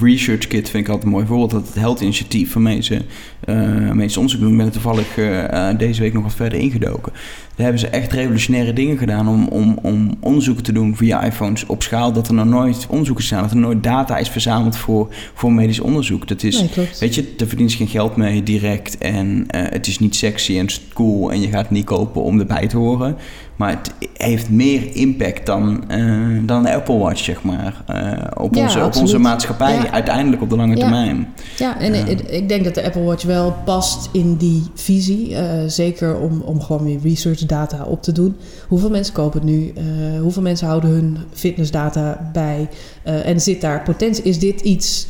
[0.00, 1.50] Research Kit vind ik altijd een mooi voorbeeld.
[1.50, 3.02] Dat het Health-initiatief van mensen,
[3.48, 4.50] uh, mensen onderzoek doen.
[4.50, 7.12] Ik ben er toevallig uh, deze week nog wat verder ingedoken.
[7.54, 11.66] Daar hebben ze echt revolutionaire dingen gedaan om, om, om onderzoeken te doen via iPhones
[11.66, 12.12] op schaal.
[12.12, 15.80] Dat er nog nooit onderzoeken zijn, dat er nooit data is verzameld voor, voor medisch
[15.80, 16.28] onderzoek.
[16.28, 18.98] Dat is, nee, weet je, daar verdient je geen geld mee direct.
[18.98, 22.40] En uh, het is niet sexy en cool en je gaat het niet kopen om
[22.40, 23.16] erbij te horen.
[23.60, 27.82] Maar het heeft meer impact dan, uh, dan de Apple Watch, zeg maar.
[27.90, 29.90] Uh, op, ja, onze, op onze maatschappij, ja.
[29.90, 30.80] uiteindelijk op de lange ja.
[30.80, 31.34] termijn.
[31.56, 35.36] Ja, en uh, ik denk dat de Apple Watch wel past in die visie.
[35.66, 38.36] zeker om, om gewoon weer research data op te doen.
[38.68, 39.72] Hoeveel mensen kopen het nu?
[40.20, 42.68] hoeveel mensen houden hun fitnessdata bij?
[43.02, 44.24] en zit daar potentie?
[44.24, 45.06] Is dit iets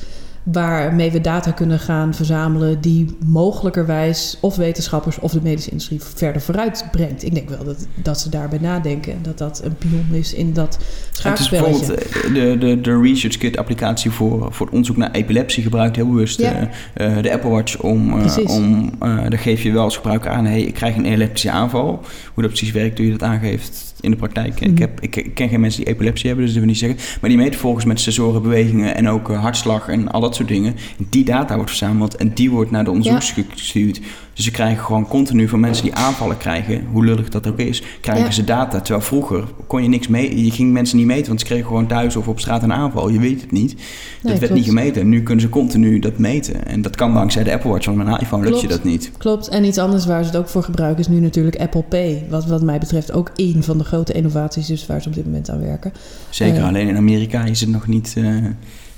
[0.53, 6.43] waarmee we data kunnen gaan verzamelen die mogelijkerwijs of wetenschappers of de medische industrie verder
[6.43, 7.25] vooruit brengt.
[7.25, 10.53] Ik denk wel dat, dat ze daarbij nadenken en dat dat een pion is in
[10.53, 10.79] dat
[11.11, 11.81] schaakspelletje.
[11.81, 15.97] Het is bijvoorbeeld de, de, de ResearchKit applicatie voor, voor het onderzoek naar epilepsie gebruikt
[15.97, 16.69] heel bewust ja.
[16.97, 20.45] uh, uh, de Apple Watch om, uh, om daar geef je wel als gebruiker aan,
[20.45, 22.01] hey, ik krijg een epileptische aanval.
[22.35, 24.61] Hoe dat precies werkt, hoe je dat aangeeft in de praktijk.
[24.61, 24.71] Mm.
[24.73, 26.91] Ik, heb, ik, ik, ken geen mensen die epilepsie hebben, dus dat wil ik niet
[26.91, 27.19] zeggen.
[27.21, 30.49] Maar die meten volgens met sensoren bewegingen en ook uh, hartslag en al dat soort
[30.49, 30.75] dingen.
[30.99, 33.45] En die data wordt verzameld en die wordt naar de onderzoeks ja.
[33.53, 34.01] gestuurd.
[34.41, 37.83] Dus ze krijgen gewoon continu van mensen die aanvallen krijgen, hoe lullig dat ook is,
[38.01, 38.31] krijgen ja.
[38.31, 38.81] ze data.
[38.81, 41.87] Terwijl vroeger kon je niks mee, je ging mensen niet meten, want ze kregen gewoon
[41.87, 43.09] thuis of op straat een aanval.
[43.09, 43.71] Je weet het niet.
[43.71, 43.79] Dat
[44.23, 44.55] nee, werd klopt.
[44.55, 45.03] niet gemeten.
[45.03, 46.67] En nu kunnen ze continu dat meten.
[46.67, 49.11] En dat kan dankzij de Apple Watch, want met een iPhone lukt je dat niet.
[49.19, 49.49] Klopt.
[49.49, 52.27] En iets anders waar ze het ook voor gebruiken is nu natuurlijk Apple Pay.
[52.29, 55.25] Wat, wat mij betreft ook één van de grote innovaties is waar ze op dit
[55.25, 55.93] moment aan werken.
[56.31, 58.35] Zeker, uh, alleen in Amerika is het nog niet, uh,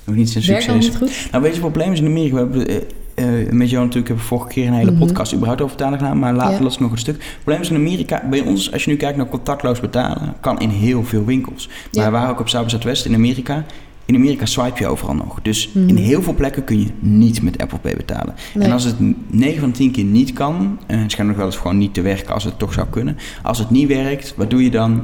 [0.05, 0.75] nog niet zo'n succes.
[0.87, 1.29] Niet goed?
[1.31, 2.35] Nou, weet je, het probleem is in Amerika.
[2.35, 2.67] We hebben,
[3.15, 5.01] uh, met jou natuurlijk hebben we vorige keer een hele Mhm.
[5.01, 6.63] podcast überhaupt over betalen gedaan, maar later ja.
[6.63, 7.15] las ik nog een stuk.
[7.15, 10.61] Het probleem is in Amerika, bij ons, als je nu kijkt naar contactloos betalen, kan
[10.61, 11.69] in heel veel winkels.
[11.93, 12.11] Maar Ja.
[12.11, 13.65] waren ook op Zuid Zuidwest in Amerika.
[14.05, 15.39] In Amerika swipe je overal nog.
[15.43, 15.89] Dus Mhm.
[15.89, 18.35] in heel veel plekken kun je niet met Apple Pay betalen.
[18.55, 18.67] Nee.
[18.67, 18.95] En als het
[19.27, 21.95] 9 van de 10 keer niet kan, uh, het schijnt nog wel eens gewoon niet
[21.95, 23.17] te werken als het toch zou kunnen.
[23.43, 25.03] Als het niet werkt, wat doe je dan?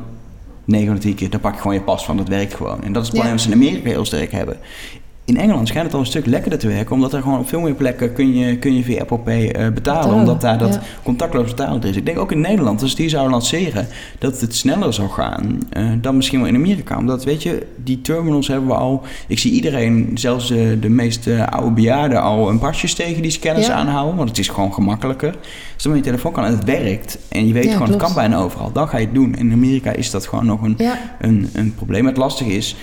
[0.65, 2.83] 9 van de 10 keer, dan pak je gewoon je pas van, het werkt gewoon.
[2.83, 3.33] En dat is het probleem Ja.
[3.33, 4.57] wat ze in Amerika heel sterk hebben.
[5.29, 7.61] In Engeland schijnt het al een stuk lekkerder te werken, omdat er gewoon op veel
[7.61, 10.75] meer plekken kun je, kun je via Apple Pay eh, betalen, Betalen, omdat daar dat
[10.75, 10.81] ja.
[11.03, 11.97] contactloos betalen is.
[11.97, 13.87] Ik denk ook in Nederland, als die zouden lanceren,
[14.19, 16.99] dat het sneller zou gaan eh, dan misschien wel in Amerika.
[16.99, 19.03] Omdat, weet je, die terminals hebben we al.
[19.27, 23.31] Ik zie iedereen, zelfs de, de meest eh, oude bejaarden, al een pasje tegen die
[23.31, 23.75] scanners Ja.
[23.75, 24.17] aanhouden.
[24.17, 25.29] Want het is gewoon gemakkelijker.
[25.75, 27.97] Als het met je telefoon kan en het werkt en je weet Ja, gewoon, het
[27.97, 29.35] kan bijna overal, dan ga je het doen.
[29.35, 30.79] In Amerika is dat gewoon nog een,
[31.21, 32.07] een, een probleem.
[32.07, 32.77] Het lastige is,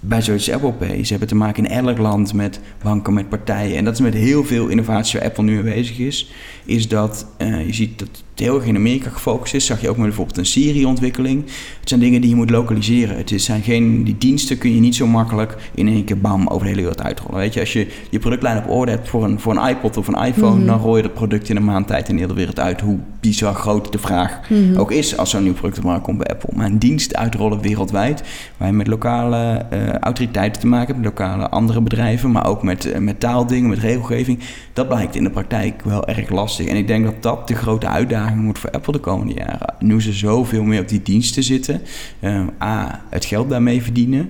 [0.00, 3.28] bij zoiets als Apple Pay, ze hebben te maken in elk land met banken, met
[3.28, 3.76] partijen.
[3.76, 6.32] En dat is met heel veel innovatie waar Apple nu mee bezig is.
[6.64, 9.66] Is dat eh, je ziet dat het heel erg in Amerika gefocust is.
[9.66, 11.44] Zag je ook met bijvoorbeeld een Siri-ontwikkeling.
[11.80, 13.16] Het zijn dingen die je moet lokaliseren.
[13.16, 16.46] Het is, zijn geen, die diensten kun je niet zo makkelijk in één keer bam
[16.46, 17.38] over de hele wereld uitrollen.
[17.38, 20.08] Weet je, als je je productlijn op orde hebt voor een, voor een iPod of
[20.08, 20.66] een iPhone, Mhm.
[20.66, 22.80] dan rol je dat product in een maand tijd in de hele wereld uit.
[22.80, 24.76] Hoe bizar groot de vraag Mhm.
[24.78, 26.50] ook is als zo'n nieuw product op markt komt bij Apple.
[26.56, 28.22] Maar een dienst uitrollen wereldwijd,
[28.56, 32.92] waar je met lokale eh, autoriteiten te maken met lokale andere bedrijven, maar ook met,
[32.92, 34.38] eh, met taaldingen, met regelgeving,
[34.72, 36.66] dat blijkt in de praktijk wel erg lastig.
[36.66, 39.74] En ik denk dat dat de grote uitdaging wordt voor Apple de komende jaren.
[39.78, 41.80] Nu ze zoveel meer op die diensten zitten,
[42.20, 44.28] eh, A, het geld daarmee verdienen.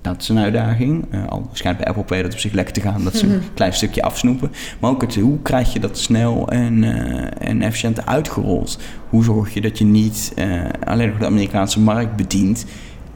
[0.00, 1.04] Dat is een uitdaging.
[1.10, 3.34] Eh, al schijnt bij Apple Pay dat op zich lekker te gaan, dat ze Mhm.
[3.34, 4.50] een klein stukje afsnoepen.
[4.78, 8.78] Maar ook het, hoe krijg je dat snel en, eh, en efficiënt uitgerold?
[9.08, 10.46] Hoe zorg je dat je niet eh,
[10.84, 12.64] alleen nog de Amerikaanse markt bedient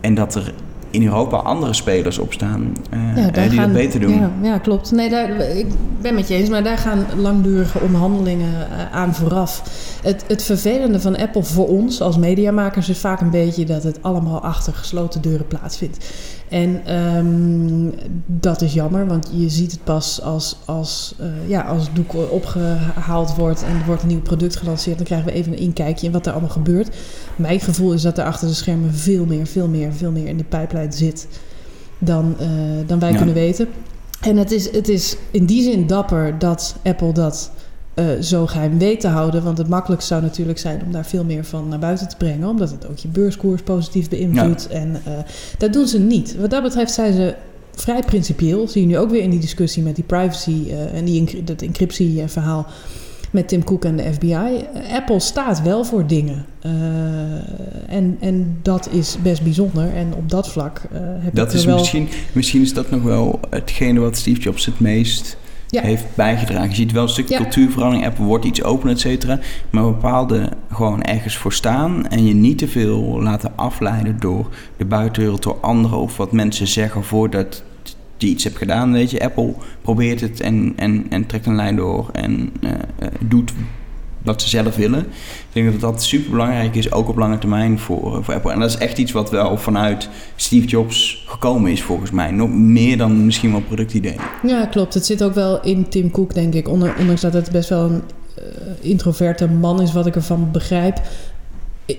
[0.00, 0.54] en dat er
[0.92, 4.14] in Europa andere spelers op staan eh, Ja, eh, die gaan, dat beter doen?
[4.14, 4.90] Ja, ja, klopt.
[4.90, 5.66] Nee, daar, ik
[6.00, 9.62] ben met je eens, maar daar gaan langdurige onderhandelingen eh, aan vooraf.
[10.02, 14.02] Het, het vervelende van Apple voor ons als mediamakers is vaak een beetje dat het
[14.02, 16.06] allemaal achter gesloten deuren plaatsvindt.
[16.48, 21.14] En ehm, dat is jammer, want je ziet het pas als, als,
[21.46, 24.96] ja, als het doek opgehaald wordt en er wordt een nieuw product gelanceerd.
[24.96, 26.96] Dan krijgen we even een inkijkje in wat er allemaal gebeurt.
[27.36, 30.36] Mijn gevoel is dat er achter de schermen veel meer, veel meer, veel meer in
[30.36, 31.26] de pijplijn zit
[31.98, 32.48] dan, eh,
[32.86, 33.16] dan wij Ja.
[33.16, 33.68] kunnen weten.
[34.20, 37.50] En het is, het is in die zin dapper dat Apple dat
[37.94, 39.42] eh, zo geheim weet te houden.
[39.44, 42.48] Want het makkelijkst zou natuurlijk zijn om daar veel meer van naar buiten te brengen.
[42.48, 44.68] Omdat het ook je beurskoers positief beïnvloedt.
[44.68, 45.12] En eh,
[45.58, 46.36] dat doen ze niet.
[46.36, 47.34] Wat dat betreft zijn ze
[47.74, 48.68] vrij principieel.
[48.68, 52.66] Zie je nu ook weer in die discussie met die privacy en die dat encryptieverhaal
[53.32, 54.64] met Tim Cook en de FBI.
[54.92, 56.44] Apple staat wel voor dingen.
[56.60, 56.72] Eh,
[57.88, 59.94] en, en dat is best bijzonder.
[59.94, 61.78] En op dat vlak eh, heb Dat ik is wel...
[61.78, 65.36] misschien, misschien is dat nog wel hetgene wat Steve Jobs het meest
[65.68, 65.82] Ja.
[65.82, 66.68] heeft bijgedragen.
[66.68, 67.40] Je ziet wel een stukje Ja.
[67.40, 68.06] cultuurverandering.
[68.06, 69.38] Apple wordt iets opener, et cetera.
[69.70, 72.08] Maar bepaalde gewoon ergens voor staan.
[72.08, 76.66] En je niet te veel laten afleiden door de buitenwereld, door anderen of wat mensen
[76.66, 77.62] zeggen voordat
[78.22, 78.92] je iets hebt gedaan.
[78.92, 83.08] Weet je, Apple probeert het en, en, en trekt een lijn door en eh, eh,
[83.20, 83.52] doet
[84.22, 85.00] wat ze zelf willen.
[85.00, 88.52] Ik denk dat dat super belangrijk is, ook op lange termijn voor, voor Apple.
[88.52, 92.30] En dat is echt iets wat wel vanuit Steve Jobs gekomen is, volgens mij.
[92.30, 94.16] Nog meer dan misschien wel productidee.
[94.42, 94.94] Ja, klopt.
[94.94, 96.68] Het zit ook wel in Tim Cook, denk ik.
[96.68, 98.02] Ondanks dat het best wel een
[98.36, 98.44] eh,
[98.80, 101.00] introverte man is, wat ik ervan begrijp.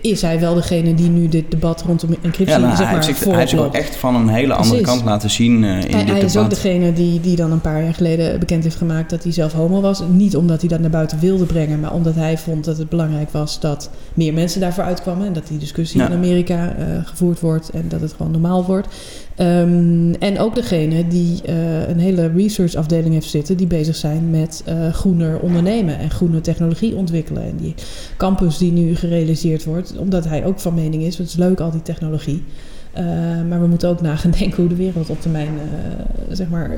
[0.02, 3.06] Is hij wel degene die nu dit debat rondom encryptie Ja, nou, zeg hij, maar,
[3.06, 4.88] heeft zich, hij heeft zich ook echt van een hele andere Precies.
[4.96, 6.50] kant laten zien eh, in Hij, dit hij is ook debat.
[6.50, 9.82] degene die, die dan een paar jaar geleden bekend heeft gemaakt dat hij zelf homo
[9.82, 10.04] was.
[10.12, 13.30] Niet omdat hij dat naar buiten wilde brengen, maar omdat hij vond dat het belangrijk
[13.32, 15.28] was dat meer mensen daarvoor uitkwamen.
[15.28, 16.06] En dat die discussie Ja.
[16.08, 18.88] in Amerika eh, gevoerd wordt en dat het gewoon normaal wordt.
[19.36, 24.64] Ehm, en ook degene die eh, een hele research-afdeling heeft zitten, die bezig zijn met
[24.92, 27.44] groener ondernemen en groene technologie ontwikkelen.
[27.44, 27.74] En die
[28.18, 31.72] campus die nu gerealiseerd wordt, omdat hij ook van mening is, het is leuk al
[31.72, 32.44] die technologie.
[32.92, 33.06] Eh,
[33.50, 36.72] maar we moeten ook na gaan denken hoe de wereld op termijn eh, zeg maar,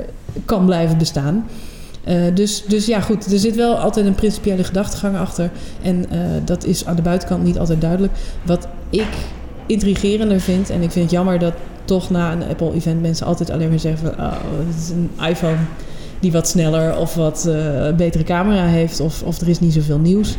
[0.44, 1.46] kan blijven bestaan.
[2.04, 5.50] Eh, dus, dus ja, goed, er zit wel altijd een principiële gedachtegang achter.
[5.82, 6.04] En
[6.44, 8.12] dat is aan de buitenkant niet altijd duidelijk.
[8.42, 9.08] Wat ik
[9.66, 13.68] intrigerender vind, en ik vind het jammer dat toch na een Apple-event mensen altijd alleen
[13.68, 14.24] maar zeggen van...
[14.24, 14.32] Oh,
[14.66, 15.58] het is een iPhone
[16.20, 19.98] die wat sneller of wat eh, betere camera heeft of, of er is niet zoveel
[19.98, 20.36] nieuws.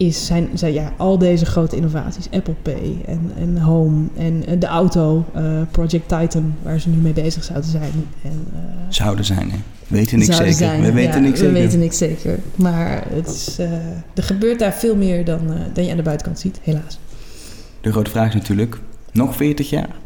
[0.00, 4.60] Is zijn, zijn ja, al deze grote innovaties, Apple Pay en, en Home en eh,
[4.60, 7.92] de auto, eh, Project Titan, waar ze nu mee bezig zouden zijn.
[8.22, 9.56] En, eh, Zouden zijn, hè?
[9.86, 10.52] Weten niks zeker.
[10.52, 10.82] zijn.
[10.82, 11.62] We weten Ja, niks we zeker.
[11.62, 12.38] weten niks zeker.
[12.54, 13.58] Maar het is,
[14.14, 15.40] er gebeurt daar veel meer dan,
[15.72, 16.98] dan je aan de buitenkant ziet, helaas.
[17.80, 18.78] De grote vraag is natuurlijk,
[19.12, 19.96] nog 40 jaar?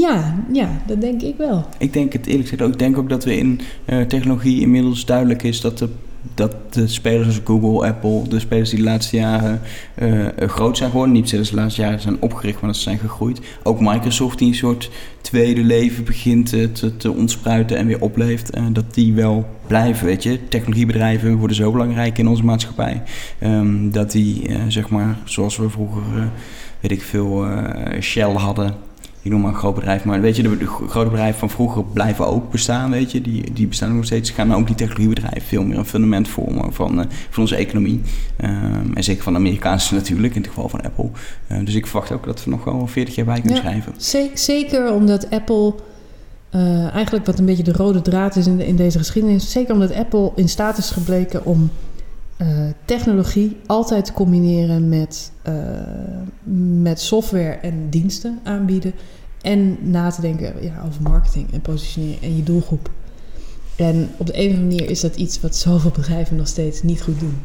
[0.00, 1.66] Ja, ja, dat denk ik wel.
[1.78, 2.72] Ik denk het eerlijk gezegd ook.
[2.72, 3.60] Ik denk ook dat we in
[4.08, 5.88] technologie inmiddels duidelijk is dat er
[6.34, 9.60] dat de spelers als Google, Apple, de spelers die de laatste jaren
[9.94, 12.98] eh, groot zijn geworden, niet ze de laatste jaren zijn opgericht, maar dat ze zijn
[12.98, 13.40] gegroeid.
[13.62, 18.50] Ook Microsoft die een soort tweede leven begint eh, te, te ontspruiten en weer opleeft,
[18.50, 20.48] eh, dat die wel blijven, weet je.
[20.48, 23.02] Technologiebedrijven worden zo belangrijk in onze maatschappij,
[23.38, 26.02] ehm, dat die, zeg maar, zoals we vroeger,
[26.80, 27.46] weet ik veel,
[28.00, 28.74] Shell hadden,
[29.28, 31.84] ik noem maar een groot bedrijf, maar weet je, de, de grote bedrijven van vroeger
[31.84, 33.20] blijven ook bestaan, weet je.
[33.20, 34.30] Die, die bestaan nog steeds.
[34.30, 38.00] Gaan ook die technologiebedrijven veel meer een fundament vormen van, eh, van onze economie.
[38.36, 41.10] Ehm, en zeker van de Amerikaanse natuurlijk, in het geval van Apple.
[41.46, 43.60] Eh, dus ik verwacht ook dat we nog wel 40 jaar bij kunnen Ja.
[43.60, 43.92] schrijven.
[43.96, 45.74] Ze- Zeker omdat Apple,
[46.50, 49.74] eh, eigenlijk wat een beetje de rode draad is in, de- in deze geschiedenis, zeker
[49.74, 51.70] omdat Apple in staat is gebleken om
[52.36, 52.46] eh,
[52.84, 55.32] technologie altijd te combineren met,
[56.82, 58.92] met software en diensten aanbieden.
[59.42, 62.90] En na te denken ja, over marketing en positionering en je doelgroep.
[63.76, 66.82] En op de een of andere manier is dat iets wat zoveel bedrijven nog steeds
[66.82, 67.36] niet goed doen.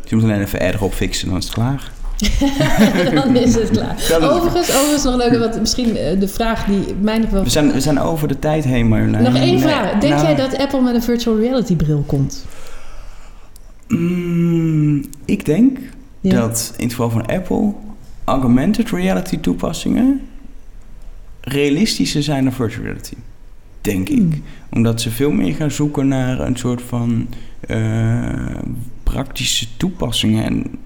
[0.00, 1.92] Dus je moet alleen even erg op fixen, dan is het klaar.
[3.14, 3.96] Dan is het klaar.
[3.98, 7.50] Is- Overigens, overigens nog leuk, wat misschien eh, de vraag die mij nog wel We
[7.50, 9.22] zijn, we zijn over de tijd heen, Marjolein.
[9.22, 9.98] Nog één Nee, vraag.
[10.00, 12.44] Denk nou, jij dat Apple met een virtual reality bril komt?
[13.88, 15.78] mm, ik denk
[16.20, 16.40] Ja.
[16.40, 17.72] dat in het geval van Apple
[18.24, 20.20] augmented reality toepassingen
[21.42, 23.14] realistischer zijn dan virtual reality.
[23.80, 24.18] Denk ik.
[24.18, 24.42] Hmm.
[24.70, 27.28] Omdat ze veel meer gaan zoeken naar een soort van
[27.60, 28.58] eh,
[29.02, 30.44] praktische toepassingen.
[30.44, 30.78] En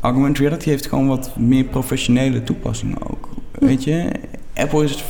[0.00, 3.28] augmented reality heeft gewoon wat meer professionele toepassingen ook.
[3.58, 4.10] Weet je,
[4.54, 5.04] Apple is het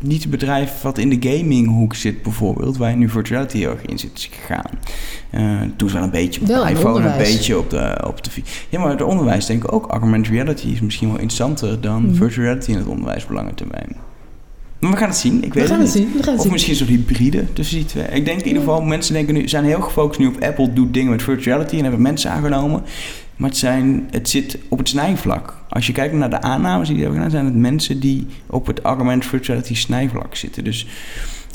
[0.00, 3.82] niet het bedrijf wat in de gaminghoek zit bijvoorbeeld, waar nu virtual reality heel erg
[3.82, 4.70] in zit gegaan.
[5.30, 8.24] Eh toen ze wel een beetje op Wel de iPhone, een beetje op de, op
[8.24, 8.30] de...
[8.68, 12.14] Ja, maar het onderwijs denk ik ook, augmented reality is misschien wel interessanter dan Mhm.
[12.14, 13.96] virtual reality in het onderwijs op lange termijn.
[14.78, 16.12] Maar we gaan het zien, ik We weet gaan het zien.
[16.16, 16.52] We gaan het Of zien.
[16.52, 18.04] misschien een soort hybride tussen die twee.
[18.04, 20.94] Ik denk in ieder geval, mensen denken nu, zijn heel gefocust nu op Apple doet
[20.94, 22.82] dingen met virtual reality en hebben mensen aangenomen.
[23.36, 25.56] Maar het, zijn, het zit op het snijvlak.
[25.68, 28.66] Als je kijkt naar de aannames die die hebben gedaan, zijn het mensen die op
[28.66, 30.64] het augmented virtual reality snijvlak zitten.
[30.64, 30.86] Dus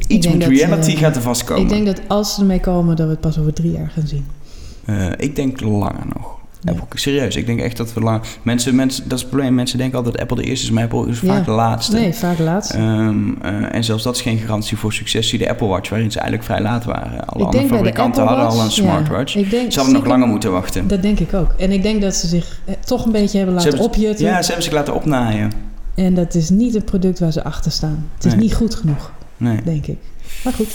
[0.08, 1.64] iets met dat, reality eh, gaat er vast komen.
[1.64, 4.08] Ik denk dat als ze ermee komen, dat we het pas over drie jaar gaan
[4.08, 4.26] zien.
[4.86, 6.42] Eh, ik denk langer nog.
[6.66, 8.22] Apple, serieus, ik denk echt dat we lang...
[8.42, 9.54] Mensen, mensen, dat is het probleem.
[9.54, 11.42] Mensen denken altijd dat Apple de eerste is, maar Apple is vaak Ja.
[11.44, 11.96] de laatste.
[11.96, 12.72] Nee, vaak laatst.
[12.74, 15.30] Ehm, eh, en zelfs dat is geen garantie voor succes.
[15.30, 17.26] Zie de Apple Watch, waarin ze eigenlijk vrij laat waren.
[17.28, 19.34] Alle ik andere de fabrikanten hadden al een Watch, smartwatch.
[19.34, 20.88] Ja, ik denk Ze hadden nog langer moeten wachten.
[20.88, 21.52] Dat denk ik ook.
[21.58, 24.26] En ik denk dat ze zich eh, toch een beetje hebben laten hebben- opjutten.
[24.26, 25.52] Ja, ze hebben zich laten opnaaien.
[25.96, 28.08] En dat is niet het product waar ze achter staan.
[28.16, 28.42] Het is Nee.
[28.42, 29.98] niet goed genoeg, Nee, denk ik.
[30.44, 30.68] Maar goed,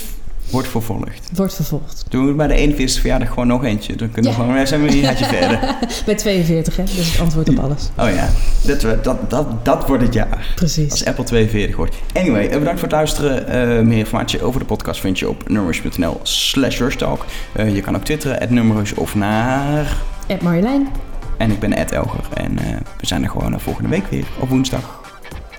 [0.50, 1.30] wordt vervolgd.
[1.34, 2.04] wordt vervolgd.
[2.08, 3.96] Doen we bij de 41ste verjaardag gewoon nog eentje.
[3.96, 4.44] Dan kunnen we Ja.
[4.44, 5.76] gewoon, zijn we een jaartje verder.
[6.06, 6.82] Bij 42, hè?
[6.82, 7.88] Is het antwoord op alles.
[7.98, 8.28] Oh ja,
[8.62, 10.52] dat, dat, dat, dat wordt het jaar.
[10.54, 10.90] Precies.
[10.90, 11.96] Als Apple 42 wordt.
[12.12, 13.46] Anyway, eh, bedankt voor het luisteren.
[13.48, 17.24] Eh, meer informatie over de podcast vind je op numrush.nl slash rushtalk.
[17.52, 19.96] Eh, je kan ook twitteren, at numrush of naar...
[20.26, 20.88] Ed Marjolein.
[21.36, 22.24] En ik ben Ed Elger.
[22.34, 22.54] En
[23.00, 25.00] we zijn er gewoon volgende week weer op woensdag.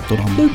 [0.07, 0.35] Tot dan.
[0.35, 0.49] Doei.